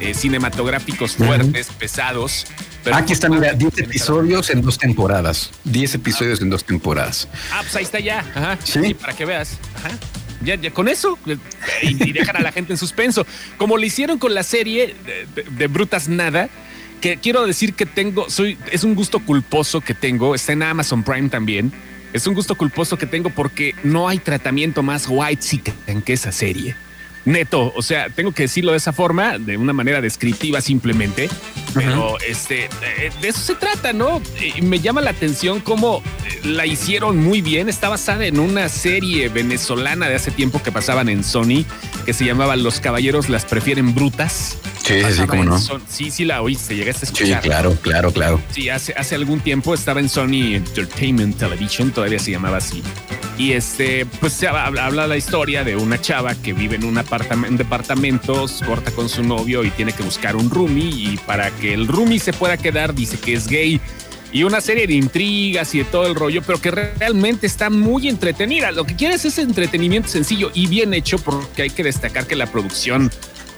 eh, 0.00 0.14
cinematográficos 0.14 1.16
fuertes, 1.16 1.66
pesados. 1.76 2.46
Aquí 2.92 3.14
están, 3.14 3.32
mira, 3.32 3.52
10 3.52 3.78
episodios 3.78 4.48
en 4.50 4.62
dos 4.62 4.78
temporadas. 4.78 5.50
10 5.64 5.96
episodios 5.96 6.40
en 6.40 6.50
dos 6.50 6.64
temporadas. 6.64 7.26
Ah, 7.52 7.62
pues 7.62 7.74
ahí 7.74 7.82
está 7.82 7.98
ya. 7.98 8.20
Ajá. 8.20 8.56
¿Sí? 8.62 8.94
para 8.94 9.12
que 9.12 9.24
veas. 9.24 9.58
Ajá. 9.74 9.90
Ya, 10.42 10.54
ya, 10.54 10.70
con 10.70 10.86
eso 10.86 11.18
eh, 11.26 11.36
y, 11.82 12.12
dejan 12.12 12.36
a 12.36 12.42
la 12.42 12.52
gente 12.52 12.74
en 12.74 12.78
suspenso. 12.78 13.26
Como 13.58 13.76
lo 13.76 13.84
hicieron 13.84 14.20
con 14.20 14.34
la 14.34 14.44
serie 14.44 14.94
de, 15.34 15.66
Brutas 15.66 16.08
Nada, 16.08 16.48
que 17.00 17.16
quiero 17.16 17.46
decir 17.46 17.74
que 17.74 17.86
tengo, 17.86 18.28
soy, 18.28 18.58
es 18.70 18.84
un 18.84 18.94
gusto 18.94 19.20
culposo 19.20 19.80
que 19.80 19.94
tengo, 19.94 20.34
está 20.34 20.52
en 20.52 20.62
Amazon 20.62 21.02
Prime 21.02 21.28
también 21.28 21.72
es 22.12 22.26
un 22.26 22.34
gusto 22.34 22.56
culposo 22.56 22.98
que 22.98 23.06
tengo 23.06 23.30
porque 23.30 23.74
no 23.84 24.08
hay 24.08 24.18
tratamiento 24.18 24.82
más 24.82 25.06
white 25.08 25.42
que 26.02 26.12
esa 26.12 26.32
serie. 26.32 26.74
Neto, 27.24 27.72
o 27.76 27.82
sea, 27.82 28.08
tengo 28.08 28.32
que 28.32 28.44
decirlo 28.44 28.72
de 28.72 28.78
esa 28.78 28.92
forma, 28.92 29.38
de 29.38 29.56
una 29.56 29.72
manera 29.72 30.00
descriptiva 30.00 30.60
simplemente, 30.60 31.28
pero 31.74 32.18
este, 32.20 32.64
eh, 32.64 33.10
de 33.20 33.28
eso 33.28 33.40
se 33.40 33.54
trata, 33.54 33.92
¿no? 33.92 34.22
Y 34.56 34.62
me 34.62 34.80
llama 34.80 35.00
la 35.00 35.10
atención 35.10 35.60
cómo 35.60 36.02
eh, 36.26 36.40
la 36.44 36.66
hicieron 36.66 37.18
muy 37.18 37.42
bien. 37.42 37.68
Está 37.68 37.88
basada 37.88 38.24
en 38.26 38.40
una 38.40 38.68
serie 38.68 39.28
venezolana 39.28 40.08
de 40.08 40.14
hace 40.14 40.30
tiempo 40.30 40.62
que 40.62 40.72
pasaban 40.72 41.08
en 41.08 41.22
Sony, 41.22 41.64
que 42.06 42.12
se 42.12 42.24
llamaba 42.24 42.56
Los 42.56 42.80
Caballeros 42.80 43.28
las 43.28 43.44
prefieren 43.44 43.94
brutas. 43.94 44.56
Sí, 44.82 44.94
sí, 45.12 45.26
cómo 45.26 45.44
no. 45.44 45.58
Sí, 45.88 46.10
sí 46.10 46.24
la 46.24 46.42
oíste, 46.42 46.74
llegaste 46.74 47.04
a 47.04 47.06
escuchar. 47.06 47.42
Sí, 47.42 47.48
claro, 47.48 47.76
claro, 47.82 48.12
claro. 48.12 48.42
Sí, 48.50 48.68
hace, 48.70 48.94
hace 48.94 49.14
algún 49.14 49.40
tiempo 49.40 49.74
estaba 49.74 50.00
en 50.00 50.08
Sony 50.08 50.54
Entertainment 50.54 51.36
Television, 51.36 51.90
todavía 51.90 52.18
se 52.18 52.30
llamaba 52.30 52.56
así. 52.56 52.82
Y 53.40 53.54
este, 53.54 54.04
pues 54.04 54.34
se 54.34 54.48
habla, 54.48 55.06
la 55.06 55.16
historia 55.16 55.64
de 55.64 55.74
una 55.74 55.98
chava 55.98 56.34
que 56.34 56.52
vive 56.52 56.76
en 56.76 56.84
un 56.84 56.98
apartamento, 56.98 57.56
departamentos, 57.56 58.60
corta 58.66 58.90
con 58.90 59.08
su 59.08 59.22
novio 59.22 59.64
y 59.64 59.70
tiene 59.70 59.94
que 59.94 60.02
buscar 60.02 60.36
un 60.36 60.50
roomie. 60.50 60.90
Y 60.90 61.18
para 61.24 61.50
que 61.50 61.72
el 61.72 61.88
roomie 61.88 62.18
se 62.18 62.34
pueda 62.34 62.58
quedar, 62.58 62.94
dice 62.94 63.18
que 63.18 63.32
es 63.32 63.48
gay 63.48 63.80
y 64.30 64.42
una 64.42 64.60
serie 64.60 64.86
de 64.86 64.92
intrigas 64.92 65.74
y 65.74 65.78
de 65.78 65.84
todo 65.84 66.06
el 66.06 66.16
rollo, 66.16 66.42
pero 66.46 66.60
que 66.60 66.70
realmente 66.70 67.46
está 67.46 67.70
muy 67.70 68.08
entretenida. 68.08 68.72
Lo 68.72 68.84
que 68.84 68.94
quieres 68.94 69.24
es 69.24 69.38
entretenimiento 69.38 70.10
sencillo 70.10 70.50
y 70.52 70.66
bien 70.66 70.92
hecho, 70.92 71.16
porque 71.18 71.62
hay 71.62 71.70
que 71.70 71.82
destacar 71.82 72.26
que 72.26 72.36
la 72.36 72.44
producción 72.46 73.10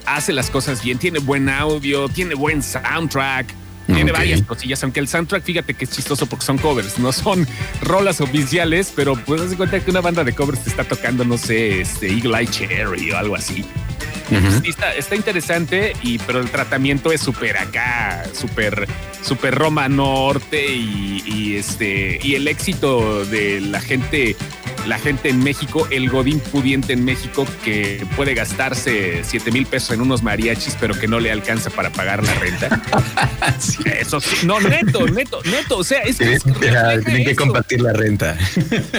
hace 0.06 0.32
las 0.32 0.48
cosas 0.48 0.80
bien, 0.84 0.98
tiene 0.98 1.18
buen 1.18 1.48
audio, 1.48 2.08
tiene 2.08 2.36
buen 2.36 2.62
soundtrack. 2.62 3.61
Tiene 3.86 4.12
varias 4.12 4.42
cosillas, 4.42 4.82
aunque 4.82 5.00
el 5.00 5.08
soundtrack, 5.08 5.42
fíjate 5.42 5.74
que 5.74 5.84
es 5.84 5.90
chistoso 5.90 6.26
porque 6.26 6.44
son 6.44 6.58
covers, 6.58 6.98
no 6.98 7.12
son 7.12 7.46
rolas 7.82 8.20
oficiales, 8.20 8.92
pero 8.94 9.16
pues 9.16 9.40
haz 9.40 9.54
cuenta 9.54 9.80
que 9.80 9.90
una 9.90 10.00
banda 10.00 10.24
de 10.24 10.32
covers 10.32 10.64
te 10.64 10.70
está 10.70 10.84
tocando, 10.84 11.24
no 11.24 11.36
sé, 11.38 11.80
este 11.80 12.08
Eagle 12.08 12.40
Eye 12.40 12.50
Cherry 12.50 13.10
o 13.10 13.18
algo 13.18 13.36
así. 13.36 13.64
está, 14.64 15.16
interesante, 15.16 15.94
y, 16.02 16.18
pero 16.18 16.40
el 16.40 16.50
tratamiento 16.50 17.12
es 17.12 17.20
súper 17.20 17.58
acá, 17.58 18.24
súper 18.32 18.88
super 19.20 19.54
Roma 19.54 19.88
Norte 19.88 20.74
y, 20.74 21.22
y, 21.26 21.56
este, 21.56 22.18
y 22.22 22.34
el 22.34 22.48
éxito 22.48 23.24
de 23.24 23.60
la 23.60 23.80
gente 23.80 24.36
la 24.86 24.98
gente 24.98 25.28
en 25.28 25.42
México, 25.42 25.86
el 25.90 26.10
godín 26.10 26.40
pudiente 26.40 26.92
en 26.92 27.04
México 27.04 27.46
que 27.64 28.06
puede 28.16 28.34
gastarse 28.34 29.22
7 29.24 29.50
mil 29.52 29.66
pesos 29.66 29.92
en 29.92 30.00
unos 30.00 30.22
mariachis, 30.22 30.76
pero 30.80 30.98
que 30.98 31.08
no 31.08 31.20
le 31.20 31.30
alcanza 31.30 31.70
para 31.70 31.90
pagar 31.90 32.24
la 32.24 32.34
renta. 32.34 32.82
Eso 34.00 34.20
sí, 34.20 34.46
no, 34.46 34.60
neto, 34.60 35.06
neto, 35.06 35.40
neto. 35.44 35.78
O 35.78 35.84
sea, 35.84 36.00
es 36.00 36.18
que. 36.18 36.38
tienen 37.04 37.24
que 37.24 37.36
compartir 37.36 37.80
la 37.80 37.92
renta. 37.92 38.36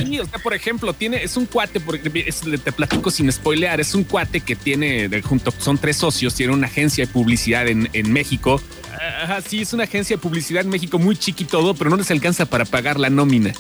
Sí, 0.03 0.19
o 0.19 0.25
sea, 0.25 0.39
por 0.39 0.53
ejemplo, 0.53 0.93
tiene, 0.93 1.23
es 1.23 1.37
un 1.37 1.45
cuate, 1.45 1.79
porque 1.79 2.09
te 2.09 2.71
platico 2.71 3.11
sin 3.11 3.31
spoilear, 3.31 3.79
es 3.79 3.93
un 3.95 4.03
cuate 4.03 4.41
que 4.41 4.55
tiene, 4.55 5.09
junto, 5.21 5.53
son 5.57 5.77
tres 5.77 5.97
socios, 5.97 6.35
tiene 6.35 6.53
una 6.53 6.67
agencia 6.67 7.05
de 7.05 7.11
publicidad 7.11 7.67
en, 7.67 7.89
en 7.93 8.11
México. 8.11 8.61
Ajá, 9.23 9.41
sí, 9.41 9.61
es 9.61 9.73
una 9.73 9.83
agencia 9.83 10.15
de 10.15 10.21
publicidad 10.21 10.63
en 10.63 10.69
México 10.69 10.99
muy 10.99 11.17
chiquito, 11.17 11.73
pero 11.75 11.89
no 11.89 11.97
les 11.97 12.11
alcanza 12.11 12.45
para 12.45 12.65
pagar 12.65 12.99
la 12.99 13.09
nómina. 13.09 13.53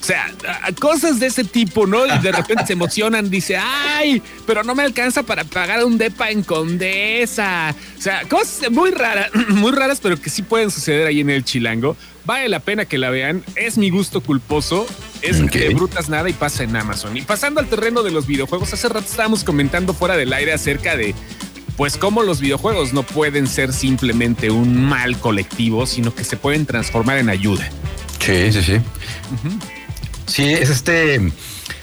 O 0.00 0.04
sea, 0.04 0.32
cosas 0.80 1.18
de 1.20 1.26
ese 1.26 1.44
tipo, 1.44 1.86
¿no? 1.86 2.06
Y 2.06 2.18
de 2.20 2.32
repente 2.32 2.66
se 2.66 2.72
emocionan, 2.74 3.30
dice, 3.30 3.56
ay, 3.56 4.22
pero 4.46 4.62
no 4.62 4.74
me 4.74 4.82
alcanza 4.82 5.22
para 5.22 5.44
pagar 5.44 5.84
un 5.84 5.98
depa 5.98 6.30
en 6.30 6.42
Condesa. 6.42 7.74
O 7.98 8.00
sea, 8.00 8.22
cosas 8.28 8.70
muy 8.70 8.90
raras, 8.90 9.30
muy 9.48 9.72
raras, 9.72 10.00
pero 10.00 10.20
que 10.20 10.30
sí 10.30 10.42
pueden 10.42 10.70
suceder 10.70 11.06
ahí 11.06 11.20
en 11.20 11.30
el 11.30 11.44
Chilango. 11.44 11.96
Vale 12.24 12.48
la 12.48 12.60
pena 12.60 12.84
que 12.84 12.98
la 12.98 13.10
vean. 13.10 13.42
Es 13.56 13.78
mi 13.78 13.90
gusto 13.90 14.20
culposo. 14.20 14.86
Es 15.22 15.40
que 15.50 15.70
brutas 15.70 16.08
nada 16.08 16.28
y 16.28 16.32
pasa 16.32 16.62
en 16.62 16.76
Amazon. 16.76 17.16
Y 17.16 17.22
pasando 17.22 17.60
al 17.60 17.68
terreno 17.68 18.02
de 18.02 18.10
los 18.10 18.26
videojuegos, 18.26 18.72
hace 18.72 18.88
rato 18.88 19.06
estábamos 19.06 19.44
comentando 19.44 19.94
fuera 19.94 20.16
del 20.16 20.32
aire 20.32 20.52
acerca 20.52 20.96
de 20.96 21.14
pues 21.78 21.96
cómo 21.96 22.22
los 22.22 22.40
videojuegos 22.40 22.92
no 22.92 23.04
pueden 23.04 23.46
ser 23.46 23.72
simplemente 23.72 24.50
un 24.50 24.84
mal 24.84 25.18
colectivo, 25.18 25.86
sino 25.86 26.14
que 26.14 26.24
se 26.24 26.36
pueden 26.36 26.66
transformar 26.66 27.18
en 27.18 27.30
ayuda. 27.30 27.70
Sí, 28.18 28.52
sí, 28.52 28.62
sí. 28.62 28.80
Sí, 30.28 30.44
es 30.44 30.70
este, 30.70 31.32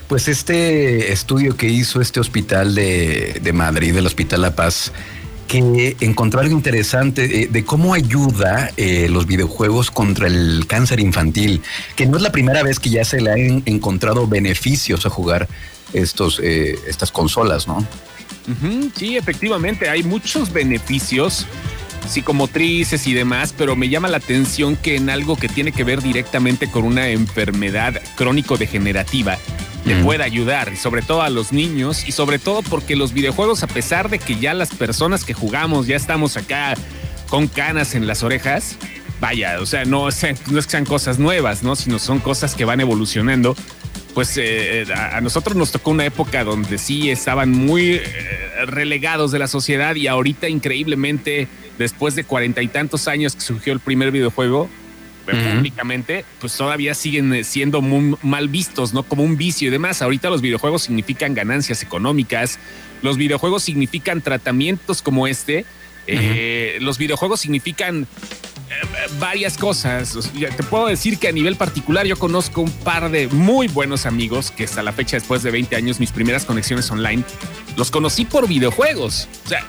pues 0.08 0.28
este 0.28 1.12
estudio 1.12 1.58
que 1.58 1.68
hizo 1.68 2.00
este 2.00 2.20
hospital 2.20 2.75
de, 2.75 3.40
de 3.42 3.54
Madrid, 3.54 3.96
el 3.98 4.06
Hospital 4.06 4.42
La 4.42 4.56
Paz, 4.56 4.92
que 5.48 5.96
encontró 6.00 6.40
algo 6.40 6.56
interesante 6.56 7.44
eh, 7.44 7.48
de, 7.48 7.66
cómo 7.66 7.94
ayuda 7.94 8.72
eh, 8.78 9.08
los 9.10 9.25
videojuegos 9.25 9.92
contra 9.92 10.28
el 10.28 10.66
cáncer 10.68 11.00
infantil, 11.00 11.62
que 11.96 12.06
no 12.06 12.18
es 12.18 12.24
la 12.24 12.32
primera 12.32 12.64
vez 12.64 12.80
que 12.80 12.90
ya 12.90 13.06
se 13.06 13.22
le 13.22 13.32
han 13.32 13.64
encontrado 13.66 14.28
beneficios 14.28 15.06
a 15.06 15.10
jugar 15.10 15.48
estos, 15.94 16.40
eh, 16.44 16.78
estas 16.88 17.12
consolas, 17.12 17.68
¿no? 17.68 17.86
sí, 18.96 19.18
efectivamente, 19.18 19.90
hay 19.90 20.04
muchos 20.04 20.54
beneficios 20.54 21.48
psicomotrices 22.08 23.08
y 23.08 23.14
demás, 23.14 23.54
pero 23.58 23.76
me 23.76 23.90
llama 23.90 24.08
la 24.08 24.18
atención 24.18 24.76
que 24.76 24.96
en 24.96 25.10
algo 25.10 25.36
que 25.36 25.50
tiene 25.50 25.72
que 25.72 25.84
ver 25.84 26.02
directamente 26.02 26.70
con 26.70 26.84
una 26.84 27.10
enfermedad 27.10 28.02
crónico-degenerativa, 28.16 29.38
le 29.86 30.02
pueda 30.04 30.24
ayudar, 30.24 30.72
y 30.74 30.78
sobre 30.78 31.04
todo 31.04 31.22
a 31.22 31.30
los 31.30 31.54
niños, 31.54 32.08
y 32.08 32.12
sobre 32.12 32.40
todo 32.40 32.64
porque 32.64 32.96
los 32.96 33.14
videojuegos, 33.14 33.62
a 33.62 33.68
pesar 33.68 34.10
de 34.10 34.18
que 34.18 34.36
ya 34.38 34.56
las 34.56 34.70
personas 34.70 35.24
que 35.24 35.36
jugamos 35.36 35.86
ya 35.86 35.96
estamos 35.96 36.38
acá 36.38 36.74
con 37.30 37.48
canas 37.48 37.94
en 37.94 38.08
las 38.08 38.24
orejas, 38.24 38.78
vaya, 39.22 39.60
o 39.62 39.66
sea, 39.68 39.86
no, 39.86 40.08
no 40.50 40.60
es 40.60 40.66
que 40.66 40.72
sean 40.72 40.86
cosas 40.86 41.20
nuevas, 41.20 41.62
¿no? 41.62 41.76
Sino 41.76 42.00
son 42.00 42.20
cosas 42.20 42.56
que 42.56 42.66
van 42.66 42.80
evolucionando 42.82 43.56
pues 44.16 44.38
eh, 44.38 44.84
eh, 44.84 44.94
a 44.94 45.20
nosotros 45.20 45.58
nos 45.58 45.72
tocó 45.72 45.92
una 45.92 46.06
época 46.06 46.46
donde 46.46 46.78
sí 46.78 47.12
estaban 47.12 47.52
muy 47.52 47.96
eh, 47.96 48.02
relegados 48.66 49.32
de 49.32 49.40
la 49.40 49.48
sociedad 49.48 49.94
y 49.96 50.08
ahorita 50.08 50.48
increíblemente, 50.48 51.50
después 51.77 52.15
de 52.15 52.24
cuarenta 52.24 52.62
y 52.62 52.67
tantos 52.67 53.08
años 53.08 53.36
que 53.36 53.41
surgió 53.41 53.74
el 53.74 53.79
primer 53.79 54.12
videojuego, 54.12 54.70
públicamente, 55.25 56.24
pues 56.39 56.55
todavía 56.55 56.94
siguen 56.94 57.44
siendo 57.44 57.82
muy 57.82 58.15
mal 58.22 58.48
vistos, 58.48 58.94
¿no? 58.94 59.01
Como 59.01 59.24
un 59.24 59.38
vicio 59.38 59.67
y 59.67 59.72
demás. 59.72 60.03
Ahorita 60.03 60.29
los 60.29 60.41
videojuegos 60.41 60.84
significan 60.84 61.34
ganancias 61.34 61.82
económicas, 61.82 62.60
los 63.01 63.17
videojuegos 63.17 63.63
significan 63.63 64.22
tratamientos 64.22 65.01
como 65.01 65.25
este, 65.25 65.65
los 66.79 67.00
videojuegos 67.00 67.39
significan 67.39 68.08
varias 69.20 69.58
cosas. 69.58 70.15
Te 70.55 70.63
puedo 70.63 70.86
decir 70.88 71.17
que 71.17 71.27
a 71.27 71.32
nivel 71.32 71.55
particular 71.55 72.05
yo 72.05 72.17
conozco 72.17 72.62
un 72.62 72.72
par 72.72 73.10
de 73.10 73.27
muy 73.27 73.67
buenos 73.67 74.05
amigos 74.05 74.51
que 74.51 74.65
hasta 74.65 74.84
la 74.84 74.91
fecha, 74.91 75.17
después 75.17 75.41
de 75.41 75.50
20 75.50 75.75
años, 75.75 76.00
mis 76.00 76.12
primeras 76.12 76.46
conexiones 76.46 76.91
online, 76.91 77.24
los 77.75 77.91
conocí 77.91 78.25
por 78.25 78.48
videojuegos. 78.48 79.27
O 79.46 79.50
sea, 79.50 79.65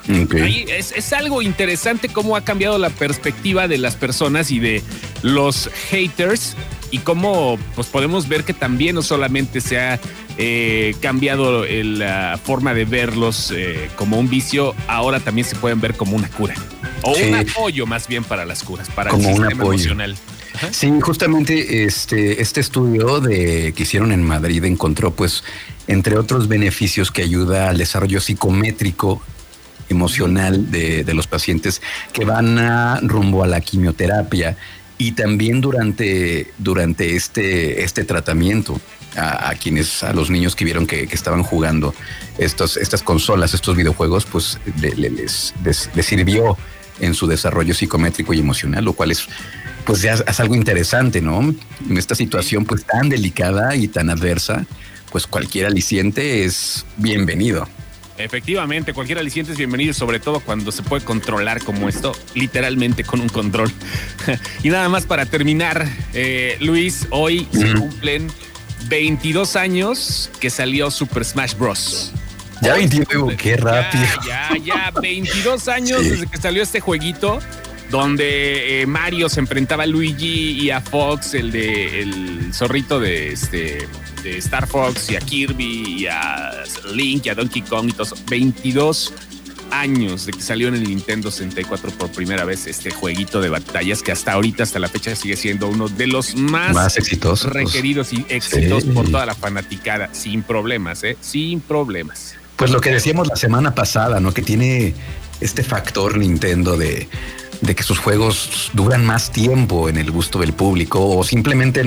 es, 0.69 0.93
es, 0.93 1.13
algo 1.13 1.43
interesante 1.43 2.09
cómo 2.09 2.37
ha 2.37 2.43
cambiado 2.43 2.79
la 2.79 2.91
perspectiva 2.91 3.69
de 3.69 3.79
las 3.79 3.97
personas 3.97 4.51
y 4.51 4.59
de 4.59 4.83
los 5.23 5.71
haters 5.91 6.57
y 6.91 6.99
cómo 6.99 7.59
pues 7.75 7.89
podemos 7.89 8.29
ver 8.29 8.45
que 8.45 8.55
también 8.55 8.95
no 8.95 9.03
solamente 9.03 9.61
se 9.61 9.79
ha 9.79 10.01
eh, 10.39 10.95
cambiado 11.01 11.65
la 11.65 12.39
forma 12.43 12.75
de 12.75 12.85
verlos 12.85 13.53
eh, 13.55 13.91
como 13.97 14.19
un 14.19 14.29
vicio, 14.29 14.75
ahora 14.87 15.21
también 15.21 15.47
se 15.47 15.57
pueden 15.57 15.81
ver 15.81 15.95
como 15.95 16.17
una 16.17 16.29
cura. 16.29 16.55
O 17.03 17.13
un 17.13 17.35
apoyo 17.35 17.87
más 17.87 18.09
bien 18.09 18.25
para 18.25 18.45
las 18.45 18.63
curas, 18.63 18.89
para 18.91 19.11
el 19.11 19.23
sistema 19.23 19.51
emocional. 19.51 20.17
Sí, 20.71 20.91
justamente 21.01 21.85
este, 21.85 22.41
este 22.41 22.61
estudio 22.61 23.21
de, 23.21 23.73
que 23.75 23.83
hicieron 23.83 24.13
en 24.13 24.23
Madrid 24.23 24.65
encontró, 24.65 25.11
pues, 25.11 25.45
entre 25.87 26.19
otros 26.19 26.49
beneficios 26.49 27.11
que 27.11 27.23
ayuda 27.23 27.69
al 27.69 27.79
desarrollo 27.79 28.21
psicométrico 28.21 29.23
emocional 29.89 30.71
de, 30.71 31.05
de 31.05 31.15
los 31.15 31.27
pacientes 31.27 31.81
que 32.13 32.25
van 32.25 32.59
a, 32.59 33.01
rumbo 33.03 33.45
a 33.45 33.47
la 33.47 33.61
quimioterapia 33.61 34.57
y 34.99 35.13
también 35.13 35.61
durante, 35.61 36.53
durante 36.59 37.17
este, 37.17 37.85
este 37.85 38.05
tratamiento. 38.05 38.81
A, 39.19 39.55
quienes, 39.55 40.03
a 40.03 40.13
los 40.13 40.29
niños 40.29 40.55
que 40.55 40.67
vieron 40.67 40.87
que, 40.87 41.05
estaban 41.05 41.43
jugando 41.43 41.95
estos, 42.37 42.77
estas 42.77 43.03
consolas, 43.03 43.55
estos 43.55 43.75
videojuegos, 43.75 44.27
pues 44.27 44.59
les, 44.79 45.55
les, 45.65 46.05
sirvió 46.05 46.59
en 47.01 47.15
su 47.15 47.27
desarrollo 47.27 47.73
psicométrico 47.73 48.35
y 48.35 48.41
emocional, 48.41 48.85
lo 48.85 48.93
cual 48.93 49.13
es, 49.13 49.27
pues 49.87 50.03
ya 50.03 50.13
es 50.13 50.39
algo 50.39 50.55
interesante, 50.55 51.23
¿no? 51.23 51.41
En 51.41 51.97
esta 51.97 52.15
situación 52.15 52.67
pues 52.67 52.85
tan 52.85 53.09
delicada 53.09 53.75
y 53.75 53.89
tan 53.89 54.11
adversa, 54.11 54.67
pues 55.11 55.27
cualquier 55.27 55.67
aliciente 55.67 56.45
es 56.45 56.85
bienvenido. 56.97 57.69
Efectivamente, 58.19 58.95
cualquier 58.95 59.19
aliciente 59.19 59.53
es 59.53 59.59
bienvenido, 59.59 59.93
sobre 59.93 60.21
todo 60.21 60.41
cuando 60.41 60.73
se 60.73 60.83
puede 60.83 61.05
controlar 61.05 61.63
como 61.63 61.89
esto, 61.89 62.13
literalmente 62.35 63.05
con 63.05 63.21
un 63.21 63.29
control. 63.29 63.71
y 64.63 64.71
nada 64.71 64.89
más 64.89 65.05
para 65.05 65.27
terminar, 65.27 65.87
eh, 66.15 66.57
Luis, 66.61 67.07
hoy 67.11 67.47
se 67.53 67.75
cumplen 67.75 68.29
22 68.89 69.57
años 69.57 70.31
que 70.41 70.49
salió 70.49 70.91
Super 70.91 71.25
Smash 71.25 71.55
Bros. 71.57 72.13
Ya 72.63 72.75
22, 72.75 73.35
qué 73.35 73.57
rápido. 73.57 74.05
Ya, 74.27 74.51
ya, 74.65 74.91
22 74.99 75.69
años 75.69 76.03
desde 76.03 76.27
que 76.27 76.39
salió 76.39 76.63
este 76.63 76.81
jueguito 76.81 77.41
donde 77.91 78.83
eh, 78.83 78.87
Mario 78.87 79.29
se 79.29 79.41
enfrentaba 79.41 79.85
a 79.85 79.87
Luigi 79.87 80.53
y 80.53 80.71
a 80.71 80.81
Fox, 80.81 81.35
el 81.35 81.53
de 81.53 82.03
el 82.03 82.55
zorrito 82.55 83.01
de 83.01 83.33
este 83.33 83.87
de 84.23 84.39
Star 84.39 84.67
Fox 84.67 85.11
y 85.11 85.17
a 85.17 85.21
Kirby 85.21 86.01
y 86.01 86.07
a 86.07 86.65
Link 86.93 87.27
y 87.27 87.29
a 87.29 87.35
Donkey 87.35 87.63
Kong 87.63 87.89
y 87.89 87.93
todos. 87.93 88.15
22 88.27 89.13
años 89.71 90.27
de 90.27 90.33
que 90.33 90.43
salió 90.43 90.69
en 90.69 90.75
el 90.75 90.85
Nintendo 90.85 91.31
64 91.31 91.91
por 91.93 92.11
primera 92.11 92.45
vez 92.45 92.67
este 92.67 92.91
jueguito 92.91 93.41
de 93.41 93.49
batallas 93.49 94.03
que 94.03 94.13
hasta 94.13 94.33
ahorita, 94.33 94.63
hasta 94.63 94.79
la 94.79 94.89
fecha, 94.89 95.15
sigue 95.15 95.37
siendo 95.37 95.69
uno 95.69 95.89
de 95.89 96.07
los 96.07 96.35
más, 96.37 96.97
exitosos. 96.97 97.53
requeridos 97.53 98.13
y 98.13 98.25
exitosos 98.29 98.85
por 98.93 99.11
toda 99.11 99.27
la 99.27 99.35
fanaticada, 99.35 100.09
sin 100.13 100.43
problemas, 100.43 101.03
¿eh? 101.05 101.17
Sin 101.21 101.61
problemas. 101.61 102.35
Pues 102.57 102.71
lo 102.71 102.81
que 102.81 102.91
decíamos 102.91 103.29
la 103.29 103.37
semana 103.37 103.75
pasada, 103.75 104.19
¿no? 104.21 104.33
Que 104.33 104.43
tiene 104.43 104.95
este 105.41 105.63
factor 105.63 106.17
Nintendo 106.17 106.77
de 106.77 107.09
de 107.61 107.75
que 107.75 107.83
sus 107.83 107.99
juegos 107.99 108.71
duran 108.73 109.05
más 109.05 109.31
tiempo 109.31 109.89
en 109.89 109.97
el 109.97 110.11
gusto 110.11 110.39
del 110.39 110.53
público 110.53 111.07
o 111.07 111.25
simplemente 111.25 111.85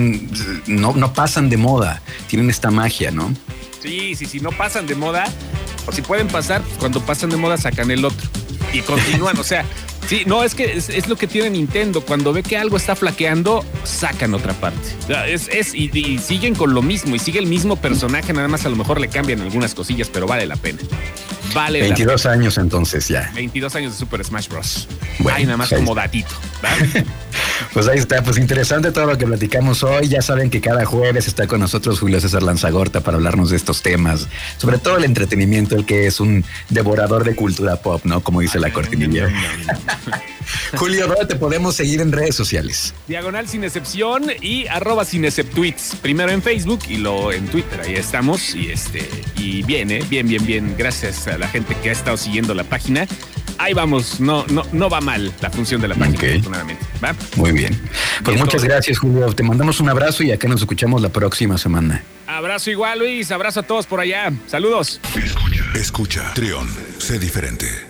no, 0.66 0.94
no 0.94 1.12
pasan 1.12 1.48
de 1.48 1.56
moda, 1.56 2.02
tienen 2.28 2.50
esta 2.50 2.70
magia, 2.70 3.10
¿no? 3.10 3.32
Sí, 3.80 4.14
sí, 4.14 4.26
sí, 4.26 4.40
no 4.40 4.50
pasan 4.50 4.86
de 4.86 4.94
moda, 4.94 5.24
o 5.86 5.92
si 5.92 6.02
pueden 6.02 6.28
pasar, 6.28 6.62
pues 6.62 6.76
cuando 6.78 7.00
pasan 7.00 7.30
de 7.30 7.36
moda 7.36 7.56
sacan 7.56 7.90
el 7.90 8.04
otro 8.04 8.28
y 8.72 8.80
continúan, 8.80 9.38
o 9.38 9.44
sea, 9.44 9.64
sí, 10.08 10.22
no, 10.26 10.44
es 10.44 10.54
que 10.54 10.72
es, 10.74 11.08
lo 11.08 11.16
que 11.16 11.26
tiene 11.26 11.50
Nintendo, 11.50 12.02
cuando 12.02 12.32
ve 12.32 12.42
que 12.42 12.58
algo 12.58 12.76
está 12.76 12.94
flaqueando, 12.94 13.64
sacan 13.84 14.34
otra 14.34 14.52
parte. 14.52 14.96
Es, 15.26 15.48
es 15.48 15.74
y, 15.74 15.90
y, 15.94 16.18
siguen 16.18 16.54
con 16.54 16.74
lo 16.74 16.82
mismo 16.82 17.16
y 17.16 17.18
sigue 17.18 17.38
el 17.38 17.46
mismo 17.46 17.76
personaje, 17.76 18.32
nada 18.32 18.48
más 18.48 18.66
a 18.66 18.68
lo 18.68 18.76
mejor 18.76 19.00
le 19.00 19.08
cambian 19.08 19.40
algunas 19.40 19.74
cosillas, 19.74 20.10
pero 20.12 20.26
vale 20.26 20.46
la 20.46 20.56
pena. 20.56 20.80
Vale. 21.54 21.80
22 21.80 22.26
años 22.26 22.58
entonces 22.58 23.08
ya. 23.08 23.30
22 23.34 23.74
años 23.76 23.92
de 23.92 23.98
Super 23.98 24.24
Smash 24.24 24.48
Bros. 24.48 24.88
Bueno, 25.18 25.44
nada 25.44 25.56
más 25.56 25.70
como 25.70 25.94
datito. 25.94 26.34
pues 27.72 27.88
ahí 27.88 27.98
está, 27.98 28.22
pues 28.22 28.38
interesante 28.38 28.90
todo 28.92 29.06
lo 29.06 29.18
que 29.18 29.26
platicamos 29.26 29.82
hoy. 29.82 30.08
Ya 30.08 30.22
saben 30.22 30.50
que 30.50 30.60
cada 30.60 30.84
jueves 30.84 31.26
está 31.26 31.46
con 31.46 31.60
nosotros 31.60 32.00
Julio 32.00 32.20
César 32.20 32.42
Lanzagorta 32.42 33.00
para 33.00 33.16
hablarnos 33.16 33.50
de 33.50 33.56
estos 33.56 33.82
temas, 33.82 34.28
sobre 34.56 34.78
todo 34.78 34.96
el 34.96 35.04
entretenimiento, 35.04 35.76
el 35.76 35.86
que 35.86 36.06
es 36.06 36.20
un 36.20 36.44
devorador 36.68 37.24
de 37.24 37.34
cultura 37.34 37.76
pop, 37.76 38.02
¿no? 38.04 38.22
Como 38.22 38.40
dice 38.40 38.58
la 38.58 38.72
cortinilla. 38.72 39.28
Julio, 40.76 41.06
¿dónde 41.06 41.26
te 41.26 41.36
podemos 41.36 41.76
seguir 41.76 42.00
en 42.00 42.12
redes 42.12 42.34
sociales? 42.34 42.94
Diagonal 43.06 43.48
sin 43.48 43.64
excepción 43.64 44.24
y 44.40 44.66
arroba 44.66 45.04
sin 45.04 45.20
tweets. 45.30 45.96
Primero 46.02 46.32
en 46.32 46.42
Facebook 46.42 46.80
y 46.88 46.96
luego 46.96 47.32
en 47.32 47.46
Twitter. 47.46 47.80
Ahí 47.82 47.94
estamos. 47.94 48.54
Y 48.54 48.70
este, 48.70 49.08
y 49.36 49.62
bien, 49.62 49.90
¿eh? 49.90 50.04
bien, 50.08 50.26
bien, 50.26 50.44
bien. 50.44 50.74
Gracias 50.76 51.26
a 51.28 51.38
la 51.38 51.48
gente 51.48 51.76
que 51.82 51.90
ha 51.90 51.92
estado 51.92 52.16
siguiendo 52.16 52.54
la 52.54 52.64
página. 52.64 53.06
Ahí 53.60 53.74
vamos, 53.74 54.20
no, 54.20 54.46
no, 54.46 54.62
no 54.72 54.88
va 54.88 55.02
mal 55.02 55.34
la 55.42 55.50
función 55.50 55.82
de 55.82 55.88
la 55.88 55.94
página, 55.94 56.18
afortunadamente. 56.18 56.82
¿va? 57.04 57.14
Muy 57.36 57.52
bien. 57.52 57.78
Pues 58.24 58.38
muchas 58.38 58.64
gracias, 58.64 58.98
Julio. 58.98 59.30
Te 59.34 59.42
mandamos 59.42 59.80
un 59.80 59.90
abrazo 59.90 60.22
y 60.22 60.32
acá 60.32 60.48
nos 60.48 60.62
escuchamos 60.62 61.02
la 61.02 61.10
próxima 61.10 61.58
semana. 61.58 62.02
Abrazo 62.26 62.70
igual, 62.70 63.00
Luis. 63.00 63.30
Abrazo 63.30 63.60
a 63.60 63.62
todos 63.62 63.86
por 63.86 64.00
allá. 64.00 64.32
Saludos. 64.46 64.98
Escucha, 65.14 65.64
escucha. 65.74 66.34
Trión, 66.34 66.70
sé 66.96 67.18
diferente. 67.18 67.89